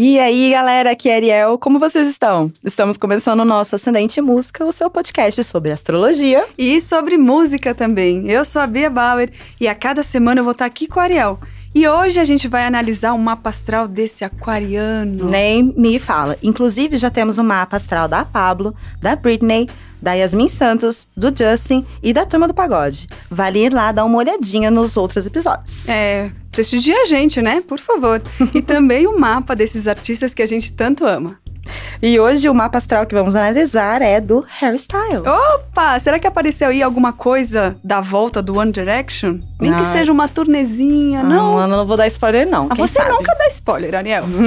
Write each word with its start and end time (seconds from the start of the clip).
E 0.00 0.16
aí, 0.20 0.52
galera, 0.52 0.92
aqui 0.92 1.08
é 1.08 1.16
Ariel. 1.16 1.58
Como 1.58 1.80
vocês 1.80 2.06
estão? 2.06 2.52
Estamos 2.64 2.96
começando 2.96 3.40
o 3.40 3.44
nosso 3.44 3.74
Ascendente 3.74 4.20
Música, 4.20 4.64
o 4.64 4.70
seu 4.70 4.88
podcast 4.88 5.42
sobre 5.42 5.72
astrologia. 5.72 6.46
E 6.56 6.80
sobre 6.80 7.18
música 7.18 7.74
também. 7.74 8.30
Eu 8.30 8.44
sou 8.44 8.62
a 8.62 8.66
Bia 8.68 8.88
Bauer 8.88 9.28
e 9.60 9.66
a 9.66 9.74
cada 9.74 10.04
semana 10.04 10.38
eu 10.38 10.44
vou 10.44 10.52
estar 10.52 10.66
aqui 10.66 10.86
com 10.86 11.00
o 11.00 11.02
Ariel. 11.02 11.40
E 11.74 11.86
hoje 11.86 12.18
a 12.18 12.24
gente 12.24 12.48
vai 12.48 12.64
analisar 12.64 13.12
o 13.12 13.18
mapa 13.18 13.50
astral 13.50 13.86
desse 13.86 14.24
aquariano. 14.24 15.28
Nem 15.28 15.74
me 15.76 15.98
fala. 15.98 16.36
Inclusive, 16.42 16.96
já 16.96 17.10
temos 17.10 17.38
o 17.38 17.44
mapa 17.44 17.76
astral 17.76 18.08
da 18.08 18.24
Pablo, 18.24 18.74
da 19.00 19.14
Britney, 19.14 19.68
da 20.00 20.14
Yasmin 20.14 20.48
Santos, 20.48 21.06
do 21.16 21.28
Justin 21.36 21.84
e 22.02 22.12
da 22.12 22.24
Turma 22.24 22.48
do 22.48 22.54
Pagode. 22.54 23.08
Vale 23.30 23.66
ir 23.66 23.72
lá 23.72 23.92
dar 23.92 24.04
uma 24.04 24.18
olhadinha 24.18 24.70
nos 24.70 24.96
outros 24.96 25.26
episódios. 25.26 25.88
É, 25.88 26.30
prestigia 26.50 27.02
a 27.02 27.06
gente, 27.06 27.42
né? 27.42 27.60
Por 27.60 27.78
favor. 27.78 28.22
e 28.54 28.62
também 28.62 29.06
o 29.06 29.18
mapa 29.18 29.54
desses 29.54 29.86
artistas 29.86 30.32
que 30.32 30.42
a 30.42 30.46
gente 30.46 30.72
tanto 30.72 31.04
ama. 31.04 31.36
E 32.02 32.18
hoje 32.18 32.48
o 32.48 32.54
mapa 32.54 32.78
astral 32.78 33.06
que 33.06 33.14
vamos 33.14 33.34
analisar 33.34 34.02
é 34.02 34.20
do 34.20 34.44
Harry 34.60 34.76
Styles. 34.76 35.22
Opa! 35.26 35.98
Será 35.98 36.18
que 36.18 36.26
apareceu 36.26 36.68
aí 36.68 36.82
alguma 36.82 37.12
coisa 37.12 37.76
da 37.82 38.00
volta 38.00 38.40
do 38.42 38.58
One 38.58 38.70
Direction? 38.72 39.38
Nem 39.60 39.74
que 39.74 39.84
seja 39.86 40.12
uma 40.12 40.28
turnezinha, 40.28 41.22
não? 41.22 41.52
Ah, 41.52 41.60
mano, 41.62 41.76
não 41.78 41.86
vou 41.86 41.96
dar 41.96 42.06
spoiler, 42.06 42.48
não. 42.48 42.66
Ah, 42.70 42.74
Quem 42.76 42.86
você 42.86 42.94
sabe? 43.00 43.10
nunca 43.10 43.34
dá 43.34 43.46
spoiler, 43.48 43.94
Ariel. 43.94 44.24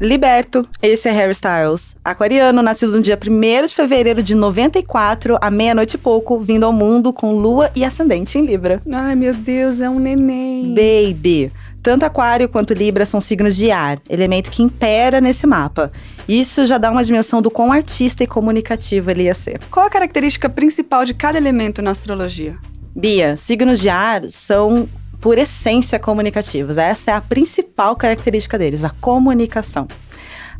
Liberto, 0.00 0.62
esse 0.80 1.08
é 1.08 1.12
Harry 1.12 1.32
Styles. 1.32 1.96
Aquariano, 2.04 2.62
nascido 2.62 2.92
no 2.92 3.02
dia 3.02 3.18
1 3.20 3.66
de 3.66 3.74
fevereiro 3.74 4.22
de 4.22 4.32
94, 4.32 5.36
à 5.40 5.50
meia-noite 5.50 5.94
e 5.94 5.98
pouco, 5.98 6.38
vindo 6.38 6.64
ao 6.64 6.72
mundo 6.72 7.12
com 7.12 7.34
lua 7.34 7.68
e 7.74 7.84
ascendente 7.84 8.38
em 8.38 8.46
Libra. 8.46 8.80
Ai, 8.92 9.16
meu 9.16 9.34
Deus, 9.34 9.80
é 9.80 9.90
um 9.90 9.98
neném. 9.98 10.72
Baby! 10.72 11.50
Tanto 11.82 12.04
Aquário 12.04 12.48
quanto 12.48 12.74
Libra 12.74 13.06
são 13.06 13.20
signos 13.20 13.56
de 13.56 13.70
ar, 13.70 13.98
elemento 14.08 14.50
que 14.50 14.62
impera 14.62 15.20
nesse 15.20 15.46
mapa. 15.46 15.92
Isso 16.28 16.66
já 16.66 16.76
dá 16.76 16.90
uma 16.90 17.04
dimensão 17.04 17.40
do 17.40 17.50
quão 17.50 17.72
artista 17.72 18.24
e 18.24 18.26
comunicativo 18.26 19.10
ele 19.10 19.24
ia 19.24 19.34
ser. 19.34 19.60
Qual 19.70 19.86
a 19.86 19.90
característica 19.90 20.48
principal 20.48 21.04
de 21.04 21.14
cada 21.14 21.38
elemento 21.38 21.80
na 21.80 21.92
astrologia? 21.92 22.56
Bia, 22.94 23.36
signos 23.36 23.78
de 23.78 23.88
ar 23.88 24.24
são, 24.28 24.88
por 25.20 25.38
essência, 25.38 25.98
comunicativos. 25.98 26.78
Essa 26.78 27.12
é 27.12 27.14
a 27.14 27.20
principal 27.20 27.94
característica 27.94 28.58
deles, 28.58 28.84
a 28.84 28.90
comunicação. 28.90 29.86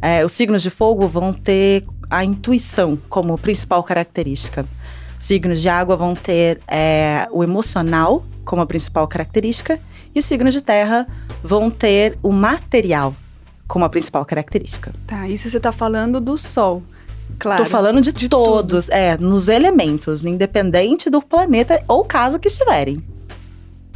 É, 0.01 0.25
os 0.25 0.33
signos 0.33 0.63
de 0.63 0.71
fogo 0.71 1.09
vão 1.09 1.33
ter 1.33 1.85
a 2.09 2.25
intuição 2.25 2.99
como 3.09 3.37
principal 3.37 3.83
característica. 3.83 4.65
Signos 5.19 5.61
de 5.61 5.69
água 5.69 5.97
vão 5.97 6.15
ter 6.15 6.61
é, 6.69 7.27
o 7.33 7.43
emocional 7.43 8.25
como 8.45 8.63
a 8.63 8.67
principal 8.67 9.07
característica. 9.09 9.81
E 10.15 10.19
os 10.19 10.25
signos 10.25 10.55
de 10.55 10.61
terra 10.61 11.07
vão 11.43 11.71
ter 11.71 12.19
o 12.23 12.33
material 12.33 13.15
como 13.67 13.85
a 13.85 13.89
principal 13.89 14.25
característica. 14.25 14.93
Tá, 15.07 15.29
isso 15.29 15.49
você 15.49 15.61
tá 15.61 15.71
falando 15.71 16.21
do 16.21 16.39
Sol. 16.39 16.83
Claro. 17.39 17.63
Tô 17.63 17.69
falando 17.69 18.01
de, 18.01 18.11
de 18.11 18.29
todos, 18.29 18.89
é, 18.89 19.17
nos 19.19 19.49
elementos, 19.49 20.25
independente 20.25 21.11
do 21.11 21.21
planeta 21.21 21.83
ou 21.87 22.05
casa 22.05 22.39
que 22.39 22.49
estiverem. 22.49 23.03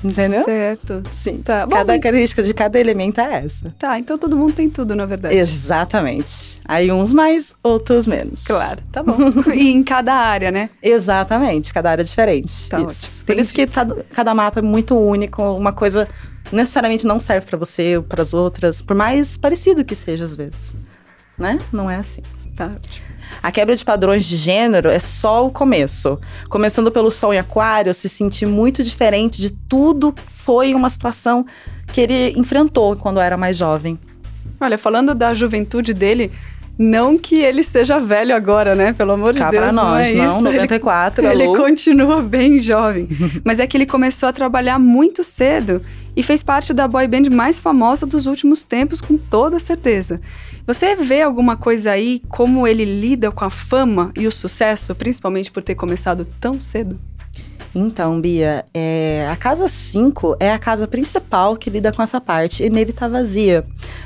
Entendeu? 0.03 0.43
Certo. 0.45 1.03
Sim. 1.13 1.39
Tá, 1.39 1.65
bom, 1.65 1.73
cada 1.73 1.99
característica 1.99 2.43
de 2.43 2.53
cada 2.53 2.79
elemento 2.79 3.21
é 3.21 3.45
essa. 3.45 3.75
Tá, 3.79 3.99
então 3.99 4.19
todo 4.19 4.37
mundo 4.37 4.53
tem 4.53 4.69
tudo, 4.69 4.95
na 4.95 5.07
verdade. 5.07 5.37
Exatamente. 5.37 6.61
Aí 6.65 6.91
uns 6.91 7.13
mais, 7.13 7.55
outros 7.63 8.07
menos. 8.07 8.45
Claro, 8.45 8.81
tá 8.91 9.03
bom. 9.03 9.17
e 9.55 9.71
em 9.71 9.83
cada 9.83 10.15
área, 10.15 10.51
né? 10.51 10.71
Exatamente, 10.83 11.73
cada 11.73 11.91
área 11.91 12.03
é 12.03 12.05
diferente. 12.05 12.69
Tá 12.69 12.81
isso. 12.81 13.25
Por 13.25 13.37
isso 13.37 13.55
que 13.55 13.67
cada, 13.67 14.35
mapa 14.35 14.61
é 14.61 14.63
muito 14.63 14.97
único, 14.97 15.43
uma 15.43 15.73
coisa 15.73 16.09
necessariamente 16.51 17.07
não 17.07 17.21
serve 17.21 17.47
pra 17.47 17.57
você 17.57 17.97
ou 17.97 18.03
para 18.03 18.23
as 18.23 18.35
outras, 18.35 18.83
por 18.83 18.97
mais 18.97 19.37
parecido 19.37 19.85
que 19.85 19.95
seja 19.95 20.25
às 20.25 20.35
vezes. 20.35 20.75
Né? 21.39 21.59
Não 21.73 21.91
é 21.91 21.97
assim. 21.97 22.23
Tá. 22.57 22.71
A 23.43 23.51
quebra 23.51 23.75
de 23.75 23.85
padrões 23.85 24.25
de 24.25 24.37
gênero 24.37 24.89
é 24.91 24.99
só 24.99 25.47
o 25.47 25.51
começo. 25.51 26.21
Começando 26.49 26.91
pelo 26.93 27.11
Sol 27.11 27.33
em 27.33 27.39
Aquário, 27.39 27.93
se 27.95 28.09
sentir 28.09 28.47
muito 28.47 28.85
diferente 28.85 29.41
de 29.41 29.51
tudo 29.51 30.13
que 30.13 30.23
foi 30.33 30.75
uma 30.75 30.91
situação 30.91 31.45
que 31.93 32.01
ele 32.01 32.39
enfrentou 32.39 32.95
quando 32.97 33.21
era 33.21 33.37
mais 33.37 33.57
jovem. 33.57 33.99
Olha, 34.61 34.77
falando 34.79 35.15
da 35.15 35.33
juventude 35.35 35.93
dele, 35.95 36.31
não 36.79 37.19
que 37.19 37.37
ele 37.37 37.63
seja 37.65 37.99
velho 37.99 38.35
agora, 38.35 38.75
né? 38.75 38.93
Pelo 38.93 39.13
amor 39.13 39.33
de 39.33 39.39
Cá 39.41 39.51
Deus, 39.51 39.63
pra 39.65 39.73
não 39.73 39.85
nós, 39.91 40.09
é 40.11 40.15
não, 40.15 40.25
isso. 40.39 40.47
Ele- 40.49 40.57
94, 40.59 41.27
Ele 41.27 41.45
alô. 41.45 41.57
continua 41.57 42.23
bem 42.23 42.59
jovem. 42.59 43.09
Mas 43.45 43.59
é 43.59 43.67
que 43.67 43.77
ele 43.77 43.87
começou 43.87 44.29
a 44.29 44.33
trabalhar 44.33 44.79
muito 44.79 45.25
cedo 45.25 45.83
e 46.15 46.23
fez 46.23 46.43
parte 46.43 46.73
da 46.73 46.87
boy 46.87 47.07
band 47.07 47.31
mais 47.31 47.59
famosa 47.59 48.07
dos 48.07 48.27
últimos 48.27 48.63
tempos, 48.63 49.01
com 49.01 49.17
toda 49.17 49.59
certeza. 49.59 50.21
Você 50.67 50.95
vê 50.95 51.23
alguma 51.23 51.57
coisa 51.57 51.91
aí 51.91 52.23
como 52.29 52.67
ele 52.67 52.85
lida 52.85 53.31
com 53.31 53.45
a 53.45 53.51
fama 53.51 54.13
e 54.17 54.27
o 54.27 54.33
sucesso, 54.33 54.95
principalmente 54.95 55.51
por 55.51 55.63
ter 55.63 55.75
começado 55.75 56.27
tão 56.41 56.61
cedo? 56.61 56.99
Então, 57.75 58.21
Bia, 58.21 58.65
é, 58.75 59.27
a 59.31 59.37
casa 59.37 59.67
5 59.67 60.37
é 60.39 60.53
a 60.53 60.59
casa 60.59 60.87
principal 60.87 61.57
que 61.57 61.71
lida 61.71 61.91
com 61.91 62.03
essa 62.03 62.21
parte, 62.21 62.63
e 62.63 62.69
nele 62.69 62.93
tá 62.93 63.09
vazia. 63.09 63.65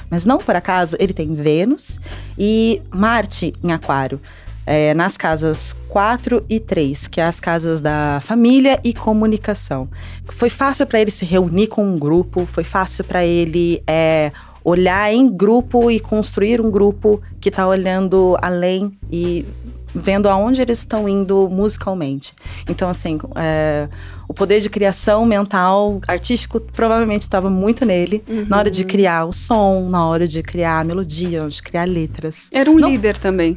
Mas 0.08 0.24
não 0.24 0.38
por 0.38 0.54
acaso, 0.54 0.96
ele 1.00 1.12
tem 1.12 1.34
Vênus 1.34 1.98
e 2.38 2.80
Marte 2.90 3.52
em 3.62 3.72
Aquário. 3.72 4.20
É, 4.66 4.92
nas 4.92 5.16
casas 5.16 5.74
4 5.88 6.44
e 6.50 6.58
3, 6.58 7.06
que 7.06 7.20
é 7.20 7.24
as 7.24 7.38
casas 7.38 7.80
da 7.80 8.20
família 8.22 8.80
e 8.82 8.92
comunicação. 8.92 9.88
Foi 10.32 10.50
fácil 10.50 10.86
para 10.86 11.00
ele 11.00 11.10
se 11.10 11.24
reunir 11.24 11.68
com 11.68 11.84
um 11.84 11.96
grupo, 11.96 12.44
foi 12.46 12.64
fácil 12.64 13.04
para 13.04 13.24
ele 13.24 13.80
é, 13.86 14.32
olhar 14.64 15.12
em 15.12 15.28
grupo 15.28 15.90
e 15.90 16.00
construir 16.00 16.60
um 16.60 16.70
grupo 16.70 17.22
que 17.40 17.50
tá 17.50 17.66
olhando 17.68 18.36
além 18.42 18.92
e 19.08 19.46
vendo 19.94 20.28
aonde 20.28 20.60
eles 20.60 20.78
estão 20.78 21.08
indo 21.08 21.48
musicalmente. 21.48 22.34
Então, 22.68 22.88
assim, 22.88 23.18
é, 23.36 23.88
o 24.28 24.34
poder 24.34 24.60
de 24.60 24.68
criação 24.70 25.24
mental, 25.24 26.00
artístico, 26.06 26.60
provavelmente 26.60 27.22
estava 27.22 27.48
muito 27.50 27.84
nele, 27.84 28.22
na 28.48 28.58
hora 28.58 28.70
de 28.70 28.84
criar 28.84 29.24
o 29.26 29.32
som, 29.32 29.88
na 29.88 30.06
hora 30.06 30.26
de 30.26 30.42
criar 30.42 30.80
a 30.80 30.84
melodia, 30.84 31.46
de 31.48 31.62
criar 31.62 31.84
letras. 31.86 32.48
Era 32.52 32.70
um 32.70 32.76
Não- 32.76 32.90
líder 32.90 33.16
também. 33.16 33.56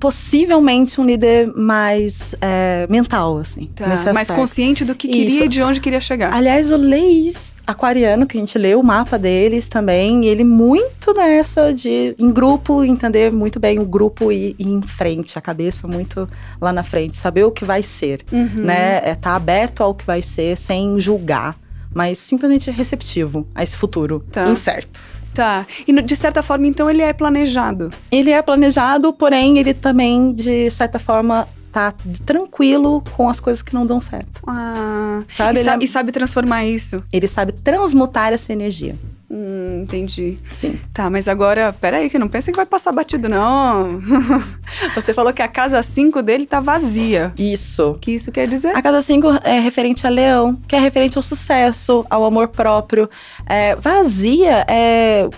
Possivelmente 0.00 1.00
um 1.00 1.04
líder 1.04 1.52
mais 1.54 2.34
é, 2.40 2.86
mental, 2.88 3.38
assim. 3.38 3.68
nesse 3.86 4.12
mais 4.12 4.30
consciente 4.30 4.84
do 4.84 4.94
que 4.94 5.06
queria 5.08 5.26
Isso. 5.26 5.44
e 5.44 5.48
de 5.48 5.62
onde 5.62 5.80
queria 5.80 6.00
chegar. 6.00 6.32
Aliás, 6.32 6.70
o 6.72 6.76
Leis 6.76 7.54
aquariano, 7.66 8.26
que 8.26 8.38
a 8.38 8.40
gente 8.40 8.56
leu 8.56 8.80
o 8.80 8.82
mapa 8.82 9.18
deles 9.18 9.68
também, 9.68 10.24
e 10.24 10.28
ele 10.28 10.42
muito 10.42 11.12
nessa 11.12 11.70
de, 11.74 12.14
em 12.18 12.30
grupo, 12.30 12.82
entender 12.82 13.30
muito 13.30 13.60
bem 13.60 13.78
o 13.78 13.84
grupo 13.84 14.32
e 14.32 14.56
ir 14.58 14.66
em 14.68 14.80
frente, 14.80 15.38
a 15.38 15.42
cabeça 15.42 15.86
muito 15.86 16.26
lá 16.58 16.72
na 16.72 16.82
frente, 16.82 17.18
saber 17.18 17.44
o 17.44 17.50
que 17.50 17.66
vai 17.66 17.82
ser, 17.82 18.24
Uhum. 18.32 18.48
né? 18.64 19.02
É 19.04 19.14
tá 19.14 19.36
aberto 19.36 19.82
ao 19.82 19.94
que 19.98 20.06
vai 20.06 20.22
ser, 20.22 20.56
sem 20.56 20.98
julgar, 20.98 21.54
mas 21.92 22.18
simplesmente 22.18 22.70
receptivo 22.70 23.46
a 23.54 23.62
esse 23.62 23.76
futuro 23.76 24.24
Tá. 24.32 24.48
incerto. 24.48 25.00
Tá. 25.34 25.66
E 25.86 25.92
de 26.02 26.16
certa 26.16 26.42
forma, 26.42 26.66
então, 26.66 26.88
ele 26.90 27.02
é 27.02 27.12
planejado. 27.12 27.90
Ele 28.10 28.30
é 28.30 28.40
planejado, 28.42 29.12
porém, 29.12 29.58
ele 29.58 29.74
também, 29.74 30.32
de 30.32 30.68
certa 30.70 30.98
forma, 30.98 31.46
tá 31.70 31.92
tranquilo 32.26 33.02
com 33.14 33.28
as 33.28 33.38
coisas 33.38 33.62
que 33.62 33.72
não 33.74 33.86
dão 33.86 34.00
certo. 34.00 34.40
Ah, 34.46 35.22
Sabe? 35.36 35.62
e, 35.62 35.68
é- 35.68 35.78
e 35.82 35.86
sabe 35.88 36.10
transformar 36.12 36.64
isso. 36.64 37.04
ele 37.12 37.28
sabe 37.28 37.52
transmutar 37.52 38.32
essa 38.32 38.52
energia. 38.52 38.96
Hum, 39.30 39.82
entendi. 39.82 40.38
Sim. 40.54 40.80
Tá, 40.92 41.10
mas 41.10 41.28
agora, 41.28 41.70
peraí, 41.70 42.08
que 42.08 42.18
não 42.18 42.28
pensa 42.28 42.50
que 42.50 42.56
vai 42.56 42.64
passar 42.64 42.92
batido, 42.92 43.28
não. 43.28 44.00
Você 44.94 45.12
falou 45.12 45.34
que 45.34 45.42
a 45.42 45.48
casa 45.48 45.82
5 45.82 46.22
dele 46.22 46.46
tá 46.46 46.60
vazia. 46.60 47.32
Isso. 47.38 47.90
O 47.90 47.94
que 47.98 48.12
isso 48.12 48.32
quer 48.32 48.48
dizer? 48.48 48.74
A 48.74 48.80
casa 48.80 49.02
5 49.02 49.40
é 49.44 49.60
referente 49.60 50.06
a 50.06 50.10
leão, 50.10 50.56
que 50.66 50.74
é 50.74 50.78
referente 50.78 51.18
ao 51.18 51.22
sucesso, 51.22 52.06
ao 52.08 52.24
amor 52.24 52.48
próprio. 52.48 53.08
É, 53.46 53.76
vazia 53.76 54.64
é. 54.66 55.28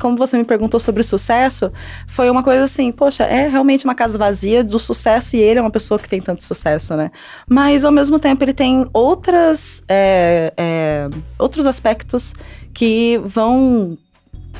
Como 0.00 0.16
você 0.16 0.36
me 0.36 0.44
perguntou 0.44 0.78
sobre 0.80 1.02
o 1.02 1.04
sucesso, 1.04 1.72
foi 2.08 2.28
uma 2.28 2.42
coisa 2.42 2.64
assim, 2.64 2.90
poxa, 2.90 3.22
é 3.22 3.48
realmente 3.48 3.84
uma 3.84 3.94
casa 3.94 4.18
vazia 4.18 4.64
do 4.64 4.76
sucesso 4.76 5.36
e 5.36 5.40
ele 5.40 5.60
é 5.60 5.62
uma 5.62 5.70
pessoa 5.70 6.00
que 6.00 6.08
tem 6.08 6.20
tanto 6.20 6.42
sucesso, 6.42 6.96
né? 6.96 7.12
Mas 7.48 7.84
ao 7.84 7.92
mesmo 7.92 8.18
tempo 8.18 8.42
ele 8.42 8.52
tem 8.52 8.88
outras, 8.92 9.84
é, 9.88 10.52
é, 10.56 11.08
outros 11.38 11.64
aspectos 11.64 12.34
que 12.78 13.18
vão 13.24 13.98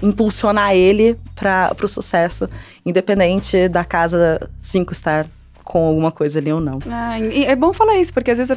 impulsionar 0.02 0.74
ele 0.74 1.16
para 1.36 1.72
o 1.80 1.86
sucesso, 1.86 2.50
independente 2.84 3.68
da 3.68 3.84
casa 3.84 4.50
5 4.60 4.90
estar 4.90 5.28
com 5.68 5.86
alguma 5.86 6.10
coisa 6.10 6.38
ali 6.38 6.50
ou 6.50 6.60
não. 6.60 6.78
Ah, 6.90 7.18
é 7.20 7.54
bom 7.54 7.74
falar 7.74 7.98
isso, 7.98 8.12
porque 8.14 8.30
às 8.30 8.38
vezes 8.38 8.56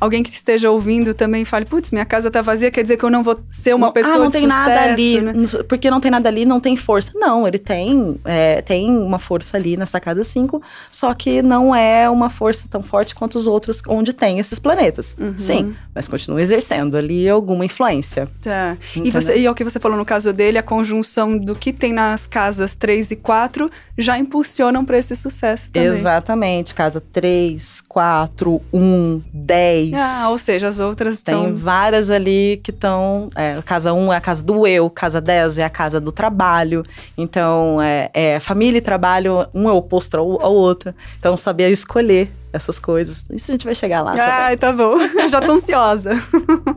alguém 0.00 0.22
que 0.22 0.30
esteja 0.30 0.70
ouvindo 0.70 1.12
também 1.12 1.44
fale, 1.44 1.64
putz, 1.64 1.90
minha 1.90 2.04
casa 2.04 2.30
tá 2.30 2.40
vazia, 2.40 2.70
quer 2.70 2.82
dizer 2.82 2.96
que 2.96 3.04
eu 3.04 3.10
não 3.10 3.24
vou 3.24 3.40
ser 3.50 3.74
uma 3.74 3.90
pessoa 3.90 4.14
ah, 4.14 4.18
não 4.20 4.30
tem 4.30 4.42
sucesso, 4.42 4.68
nada 4.68 4.82
ali, 4.84 5.20
né? 5.20 5.32
porque 5.68 5.90
não 5.90 6.00
tem 6.00 6.08
nada 6.08 6.28
ali, 6.28 6.44
não 6.44 6.60
tem 6.60 6.76
força. 6.76 7.10
Não, 7.16 7.48
ele 7.48 7.58
tem, 7.58 8.16
é, 8.24 8.62
tem 8.62 8.88
uma 8.88 9.18
força 9.18 9.56
ali 9.56 9.76
nessa 9.76 9.98
casa 9.98 10.22
5, 10.22 10.62
só 10.88 11.12
que 11.14 11.42
não 11.42 11.74
é 11.74 12.08
uma 12.08 12.30
força 12.30 12.68
tão 12.70 12.80
forte 12.80 13.12
quanto 13.16 13.34
os 13.36 13.48
outros 13.48 13.82
onde 13.88 14.12
tem 14.12 14.38
esses 14.38 14.60
planetas. 14.60 15.16
Uhum. 15.18 15.34
Sim, 15.36 15.74
mas 15.92 16.06
continua 16.06 16.40
exercendo 16.40 16.96
ali 16.96 17.28
alguma 17.28 17.64
influência. 17.64 18.28
Tá. 18.40 18.76
E, 18.94 19.10
você, 19.10 19.36
e 19.36 19.46
é 19.46 19.50
o 19.50 19.54
que 19.54 19.64
você 19.64 19.80
falou 19.80 19.98
no 19.98 20.04
caso 20.04 20.32
dele, 20.32 20.58
a 20.58 20.62
conjunção 20.62 21.36
do 21.36 21.56
que 21.56 21.72
tem 21.72 21.92
nas 21.92 22.24
casas 22.24 22.76
3 22.76 23.10
e 23.10 23.16
4 23.16 23.68
já 23.98 24.16
impulsionam 24.16 24.84
para 24.84 24.96
esse 24.96 25.16
sucesso 25.16 25.72
também. 25.72 25.88
Exatamente. 25.88 26.35
Casa 26.74 27.00
3, 27.00 27.82
4, 27.88 28.60
1, 28.72 29.22
10. 29.32 29.92
Ah, 29.94 30.30
ou 30.30 30.38
seja, 30.38 30.68
as 30.68 30.78
outras 30.78 31.22
Tem 31.22 31.34
tão... 31.34 31.56
várias 31.56 32.10
ali 32.10 32.60
que 32.62 32.70
estão. 32.70 33.30
É, 33.34 33.60
casa 33.62 33.92
1 33.92 34.12
é 34.12 34.16
a 34.16 34.20
casa 34.20 34.42
do 34.42 34.66
eu, 34.66 34.88
casa 34.90 35.20
10 35.20 35.58
é 35.58 35.64
a 35.64 35.70
casa 35.70 36.00
do 36.00 36.12
trabalho. 36.12 36.84
Então, 37.16 37.80
é, 37.80 38.10
é 38.12 38.40
família 38.40 38.78
e 38.78 38.82
trabalho, 38.82 39.46
um 39.54 39.68
é 39.68 39.72
oposto 39.72 40.16
ao, 40.16 40.44
ao 40.44 40.54
outro. 40.54 40.94
Então, 41.18 41.36
saber 41.36 41.70
escolher 41.70 42.30
essas 42.52 42.78
coisas. 42.78 43.24
Isso 43.30 43.50
a 43.50 43.54
gente 43.54 43.64
vai 43.64 43.74
chegar 43.74 44.02
lá. 44.02 44.14
Ai, 44.18 44.56
tá 44.56 44.72
bom. 44.72 44.98
Eu 45.00 45.28
já 45.28 45.40
tô 45.40 45.52
ansiosa. 45.52 46.10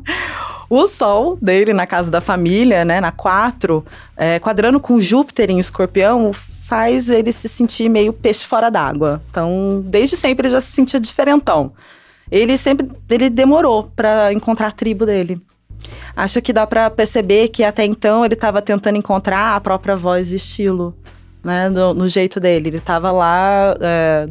o 0.70 0.86
Sol 0.86 1.38
dele 1.42 1.74
na 1.74 1.88
casa 1.88 2.12
da 2.12 2.22
família, 2.22 2.86
né, 2.86 3.02
na 3.02 3.12
4, 3.12 3.84
é, 4.16 4.40
quadrando 4.40 4.80
com 4.80 5.00
Júpiter 5.00 5.50
em 5.50 5.60
escorpião, 5.60 6.32
faz 6.70 7.10
ele 7.10 7.32
se 7.32 7.50
sentir 7.50 7.90
meio 7.90 8.14
peixe 8.14 8.46
fora 8.46 8.70
d'água. 8.70 9.20
Então, 9.32 9.82
desde 9.84 10.16
sempre 10.16 10.46
ele 10.46 10.54
já 10.54 10.62
se 10.62 10.72
sentia 10.72 11.00
diferentão. 11.00 11.74
Ele 12.32 12.56
sempre 12.58 12.88
ele 13.10 13.28
demorou 13.28 13.92
para 13.96 14.32
encontrar 14.32 14.68
a 14.68 14.72
tribo 14.72 15.04
dele. 15.04 15.42
Acho 16.16 16.40
que 16.44 16.54
dá 16.54 16.68
para 16.68 16.88
perceber 16.92 17.48
que 17.48 17.64
até 17.64 17.84
então 17.86 18.24
ele 18.24 18.36
estava 18.36 18.62
tentando 18.62 18.98
encontrar 18.98 19.56
a 19.56 19.60
própria 19.60 19.96
voz 19.96 20.32
e 20.32 20.36
estilo, 20.36 20.96
né, 21.44 21.70
no, 21.70 21.96
no 21.96 22.08
jeito 22.08 22.40
dele. 22.40 22.70
Ele 22.70 22.78
estava 22.78 23.12
lá 23.12 23.76
é, 23.82 24.30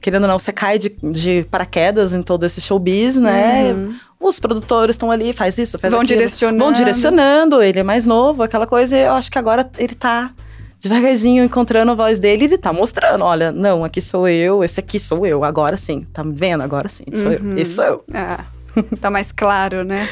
querendo 0.00 0.22
ou 0.22 0.28
não, 0.28 0.38
você 0.38 0.52
cai 0.52 0.78
de, 0.78 0.96
de 1.02 1.44
paraquedas 1.50 2.14
em 2.14 2.22
todo 2.22 2.46
esse 2.46 2.62
showbiz, 2.62 3.16
né? 3.16 3.74
Uhum. 3.74 3.94
Os 4.18 4.40
produtores 4.40 4.94
estão 4.94 5.10
ali, 5.10 5.34
faz 5.34 5.58
isso, 5.58 5.78
faz 5.78 5.92
Vão 5.92 6.00
aquilo. 6.00 6.16
direcionando. 6.16 6.64
Vão 6.64 6.72
direcionando, 6.72 7.62
ele 7.62 7.80
é 7.80 7.82
mais 7.82 8.06
novo, 8.06 8.42
aquela 8.42 8.66
coisa. 8.66 8.96
Eu 8.96 9.12
acho 9.12 9.30
que 9.30 9.38
agora 9.38 9.70
ele 9.76 9.94
tá 9.94 10.32
devagarzinho 10.80 11.44
encontrando 11.44 11.92
a 11.92 11.94
voz 11.94 12.18
dele, 12.18 12.44
ele 12.44 12.58
tá 12.58 12.72
mostrando, 12.72 13.24
olha, 13.24 13.50
não, 13.50 13.84
aqui 13.84 14.00
sou 14.00 14.28
eu, 14.28 14.62
esse 14.62 14.80
aqui 14.80 14.98
sou 14.98 15.26
eu, 15.26 15.44
agora 15.44 15.76
sim, 15.76 16.06
tá 16.12 16.22
me 16.22 16.32
vendo? 16.32 16.62
Agora 16.62 16.88
sim, 16.88 17.04
sou 17.14 17.30
uhum. 17.30 17.52
eu, 17.52 17.58
esse 17.58 17.74
sou 17.74 17.84
eu. 17.84 18.04
Ah, 18.14 18.44
tá 19.00 19.10
mais 19.10 19.32
claro, 19.32 19.84
né? 19.84 20.08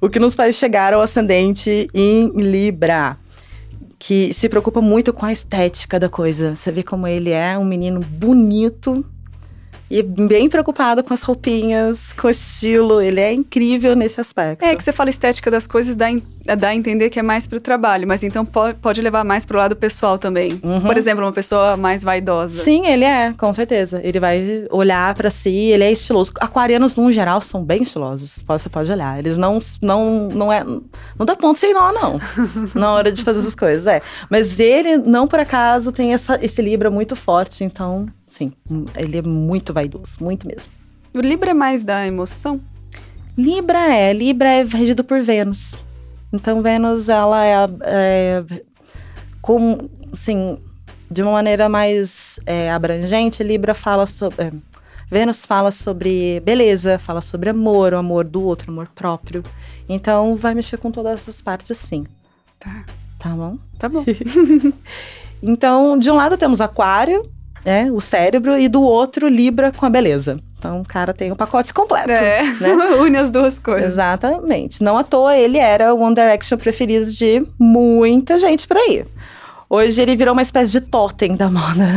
o 0.00 0.08
que 0.08 0.18
nos 0.18 0.34
faz 0.34 0.56
chegar 0.56 0.94
ao 0.94 1.02
ascendente 1.02 1.88
em 1.92 2.28
Libra, 2.28 3.18
que 3.98 4.32
se 4.32 4.48
preocupa 4.48 4.80
muito 4.80 5.12
com 5.12 5.26
a 5.26 5.32
estética 5.32 6.00
da 6.00 6.08
coisa. 6.08 6.56
Você 6.56 6.72
vê 6.72 6.82
como 6.82 7.06
ele 7.06 7.30
é 7.30 7.58
um 7.58 7.64
menino 7.64 8.00
bonito, 8.00 9.04
e 9.90 10.02
bem 10.02 10.48
preocupado 10.48 11.02
com 11.02 11.12
as 11.12 11.20
roupinhas, 11.22 12.12
com 12.12 12.28
o 12.28 12.30
estilo. 12.30 13.00
Ele 13.00 13.18
é 13.18 13.32
incrível 13.32 13.96
nesse 13.96 14.20
aspecto. 14.20 14.64
É 14.64 14.76
que 14.76 14.84
você 14.84 14.92
fala 14.92 15.10
estética 15.10 15.50
das 15.50 15.66
coisas, 15.66 15.96
dá, 15.96 16.06
dá 16.56 16.68
a 16.68 16.74
entender 16.74 17.10
que 17.10 17.18
é 17.18 17.22
mais 17.22 17.48
pro 17.48 17.58
trabalho, 17.58 18.06
mas 18.06 18.22
então 18.22 18.44
pode, 18.44 18.78
pode 18.78 19.00
levar 19.00 19.24
mais 19.24 19.44
pro 19.44 19.58
lado 19.58 19.74
pessoal 19.74 20.16
também. 20.16 20.60
Uhum. 20.62 20.82
Por 20.82 20.96
exemplo, 20.96 21.24
uma 21.24 21.32
pessoa 21.32 21.76
mais 21.76 22.04
vaidosa. 22.04 22.62
Sim, 22.62 22.86
ele 22.86 23.04
é, 23.04 23.32
com 23.32 23.52
certeza. 23.52 24.00
Ele 24.04 24.20
vai 24.20 24.66
olhar 24.70 25.12
para 25.14 25.28
si, 25.28 25.50
ele 25.50 25.82
é 25.82 25.90
estiloso. 25.90 26.32
Aquarianos, 26.38 26.94
no 26.94 27.10
geral, 27.10 27.40
são 27.40 27.64
bem 27.64 27.82
estilosos. 27.82 28.44
Você 28.46 28.68
pode 28.68 28.92
olhar. 28.92 29.18
Eles 29.18 29.36
não, 29.36 29.58
não, 29.82 30.28
não 30.28 30.52
é. 30.52 30.62
Não 30.62 31.26
dá 31.26 31.34
ponto 31.34 31.58
sem 31.58 31.74
nó, 31.74 31.90
não. 31.90 32.20
na 32.74 32.92
hora 32.92 33.10
de 33.10 33.24
fazer 33.24 33.40
essas 33.40 33.56
coisas. 33.56 33.88
É. 33.88 34.00
Mas 34.28 34.60
ele, 34.60 34.98
não 34.98 35.26
por 35.26 35.40
acaso, 35.40 35.90
tem 35.90 36.12
essa, 36.12 36.38
esse 36.40 36.62
Libra 36.62 36.90
muito 36.90 37.16
forte, 37.16 37.64
então 37.64 38.06
Sim, 38.30 38.52
ele 38.94 39.18
é 39.18 39.22
muito 39.22 39.72
vaidoso, 39.72 40.16
muito 40.20 40.46
mesmo. 40.46 40.72
O 41.12 41.18
Libra 41.18 41.50
é 41.50 41.54
mais 41.54 41.82
da 41.82 42.06
emoção? 42.06 42.60
Libra 43.36 43.92
é, 43.92 44.12
Libra 44.12 44.48
é 44.48 44.62
regido 44.62 45.02
por 45.02 45.20
Vênus. 45.20 45.76
Então 46.32 46.62
Vênus, 46.62 47.08
ela 47.08 47.44
é, 47.44 47.54
é 47.82 48.44
com, 49.42 49.90
assim, 50.12 50.58
de 51.10 51.24
uma 51.24 51.32
maneira 51.32 51.68
mais 51.68 52.38
é, 52.46 52.70
abrangente, 52.70 53.42
Libra 53.42 53.74
fala 53.74 54.06
sobre... 54.06 54.44
É, 54.44 54.52
Vênus 55.10 55.44
fala 55.44 55.72
sobre 55.72 56.38
beleza, 56.38 57.00
fala 57.00 57.20
sobre 57.20 57.50
amor, 57.50 57.92
o 57.94 57.98
amor 57.98 58.24
do 58.24 58.44
outro, 58.44 58.70
amor 58.70 58.86
próprio. 58.94 59.42
Então 59.88 60.36
vai 60.36 60.54
mexer 60.54 60.76
com 60.76 60.92
todas 60.92 61.14
essas 61.14 61.42
partes 61.42 61.76
sim. 61.76 62.06
Tá. 62.60 62.84
Tá 63.18 63.30
bom? 63.30 63.58
Tá 63.76 63.88
bom. 63.88 64.04
então, 65.42 65.98
de 65.98 66.08
um 66.12 66.14
lado 66.14 66.38
temos 66.38 66.60
Aquário, 66.60 67.28
né, 67.64 67.90
o 67.90 68.00
cérebro, 68.00 68.58
e 68.58 68.68
do 68.68 68.82
outro, 68.82 69.28
Libra 69.28 69.72
com 69.72 69.86
a 69.86 69.90
beleza. 69.90 70.38
Então, 70.58 70.80
o 70.80 70.84
cara 70.84 71.14
tem 71.14 71.30
o 71.30 71.34
um 71.34 71.36
pacote 71.36 71.72
completo. 71.72 72.10
É, 72.10 72.42
né? 72.42 72.74
une 73.00 73.16
as 73.16 73.30
duas 73.30 73.58
coisas. 73.58 73.92
Exatamente. 73.92 74.84
Não 74.84 74.98
à 74.98 75.02
toa, 75.02 75.36
ele 75.36 75.56
era 75.56 75.94
o 75.94 76.00
One 76.00 76.14
Direction 76.14 76.58
preferido 76.58 77.10
de 77.10 77.42
muita 77.58 78.36
gente 78.36 78.68
por 78.68 78.76
aí. 78.76 79.04
Hoje 79.72 80.02
ele 80.02 80.16
virou 80.16 80.32
uma 80.32 80.42
espécie 80.42 80.72
de 80.72 80.80
totem 80.80 81.36
da 81.36 81.48
moda. 81.48 81.88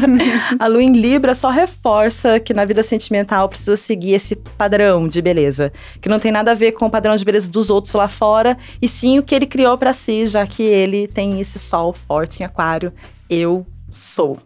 a 0.58 0.66
lua 0.66 0.82
em 0.82 0.92
Libra 0.92 1.34
só 1.34 1.50
reforça 1.50 2.40
que 2.40 2.54
na 2.54 2.64
vida 2.64 2.82
sentimental 2.82 3.50
precisa 3.50 3.76
seguir 3.76 4.14
esse 4.14 4.34
padrão 4.34 5.06
de 5.06 5.20
beleza, 5.20 5.70
que 6.00 6.08
não 6.08 6.18
tem 6.18 6.32
nada 6.32 6.52
a 6.52 6.54
ver 6.54 6.72
com 6.72 6.86
o 6.86 6.90
padrão 6.90 7.14
de 7.14 7.24
beleza 7.26 7.50
dos 7.50 7.68
outros 7.68 7.92
lá 7.92 8.08
fora, 8.08 8.56
e 8.80 8.88
sim 8.88 9.18
o 9.18 9.22
que 9.22 9.34
ele 9.34 9.44
criou 9.44 9.76
para 9.76 9.92
si, 9.92 10.24
já 10.24 10.46
que 10.46 10.62
ele 10.62 11.06
tem 11.06 11.38
esse 11.38 11.58
sol 11.58 11.92
forte 11.92 12.40
em 12.40 12.46
Aquário. 12.46 12.94
Eu 13.28 13.66
sou. 13.92 14.38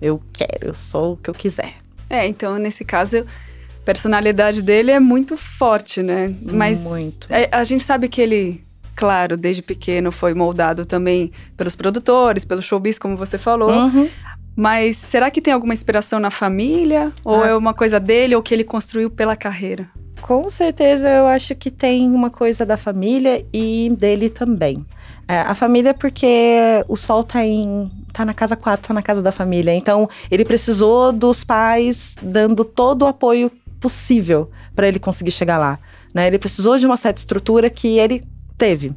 Eu 0.00 0.20
quero, 0.32 0.68
eu 0.68 0.74
sou 0.74 1.12
o 1.12 1.16
que 1.16 1.30
eu 1.30 1.34
quiser. 1.34 1.74
É, 2.08 2.26
então 2.26 2.56
nesse 2.56 2.84
caso, 2.84 3.18
a 3.18 3.84
personalidade 3.84 4.62
dele 4.62 4.90
é 4.90 5.00
muito 5.00 5.36
forte, 5.36 6.02
né? 6.02 6.34
Mas 6.42 6.84
muito. 6.84 7.32
É, 7.32 7.48
a 7.50 7.64
gente 7.64 7.84
sabe 7.84 8.08
que 8.08 8.20
ele, 8.20 8.62
claro, 8.94 9.36
desde 9.36 9.62
pequeno 9.62 10.12
foi 10.12 10.34
moldado 10.34 10.84
também 10.84 11.32
pelos 11.56 11.74
produtores, 11.74 12.44
pelo 12.44 12.62
showbiz, 12.62 12.98
como 12.98 13.16
você 13.16 13.38
falou. 13.38 13.70
Uhum. 13.70 14.08
Mas 14.56 14.96
será 14.96 15.30
que 15.30 15.42
tem 15.42 15.52
alguma 15.52 15.74
inspiração 15.74 16.18
na 16.18 16.30
família? 16.30 17.12
Ou 17.22 17.42
ah. 17.42 17.48
é 17.48 17.54
uma 17.54 17.74
coisa 17.74 18.00
dele 18.00 18.34
ou 18.34 18.42
que 18.42 18.54
ele 18.54 18.64
construiu 18.64 19.10
pela 19.10 19.36
carreira? 19.36 19.86
Com 20.22 20.48
certeza 20.48 21.08
eu 21.08 21.26
acho 21.26 21.54
que 21.54 21.70
tem 21.70 22.10
uma 22.10 22.30
coisa 22.30 22.64
da 22.64 22.78
família 22.78 23.44
e 23.52 23.92
dele 23.96 24.30
também. 24.30 24.84
É, 25.28 25.40
a 25.40 25.54
família, 25.54 25.92
porque 25.92 26.56
o 26.88 26.96
sol 26.96 27.22
tá 27.22 27.44
em. 27.44 27.90
Tá 28.16 28.24
na 28.24 28.32
casa 28.32 28.56
4, 28.56 28.88
tá 28.88 28.94
na 28.94 29.02
casa 29.02 29.20
da 29.20 29.30
família. 29.30 29.74
Então, 29.74 30.08
ele 30.30 30.44
precisou 30.44 31.12
dos 31.12 31.44
pais 31.44 32.16
dando 32.22 32.64
todo 32.64 33.02
o 33.02 33.06
apoio 33.06 33.50
possível 33.80 34.50
para 34.74 34.88
ele 34.88 34.98
conseguir 34.98 35.30
chegar 35.30 35.58
lá. 35.58 35.78
Né? 36.14 36.26
Ele 36.26 36.38
precisou 36.38 36.78
de 36.78 36.86
uma 36.86 36.96
certa 36.96 37.18
estrutura 37.20 37.68
que 37.68 37.98
ele 37.98 38.24
teve. 38.56 38.92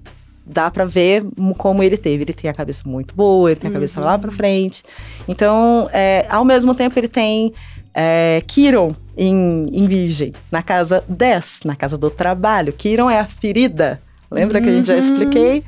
Dá 0.46 0.72
para 0.72 0.86
ver 0.86 1.24
como 1.58 1.84
ele 1.84 1.98
teve. 1.98 2.24
Ele 2.24 2.34
tem 2.34 2.50
a 2.50 2.54
cabeça 2.54 2.88
muito 2.88 3.14
boa, 3.14 3.52
ele 3.52 3.60
tem 3.60 3.70
a 3.70 3.74
cabeça 3.74 4.00
uhum. 4.00 4.06
lá 4.06 4.18
para 4.18 4.32
frente. 4.32 4.84
Então, 5.28 5.90
é, 5.92 6.26
ao 6.30 6.46
mesmo 6.46 6.74
tempo, 6.74 6.98
ele 6.98 7.10
tem 7.10 7.54
é, 7.94 8.42
Kiron 8.48 8.96
em, 9.18 9.70
em 9.72 9.86
Virgem, 9.86 10.34
na 10.50 10.64
casa 10.64 11.04
10, 11.10 11.62
na 11.66 11.76
casa 11.76 11.98
do 11.98 12.10
trabalho. 12.10 12.72
Kiron 12.72 13.10
é 13.10 13.20
a 13.20 13.26
ferida. 13.26 14.02
Lembra 14.32 14.60
uhum. 14.60 14.64
que 14.64 14.70
a 14.70 14.74
gente 14.74 14.88
já 14.88 14.94
uhum. 14.94 15.00
expliquei? 15.00 15.64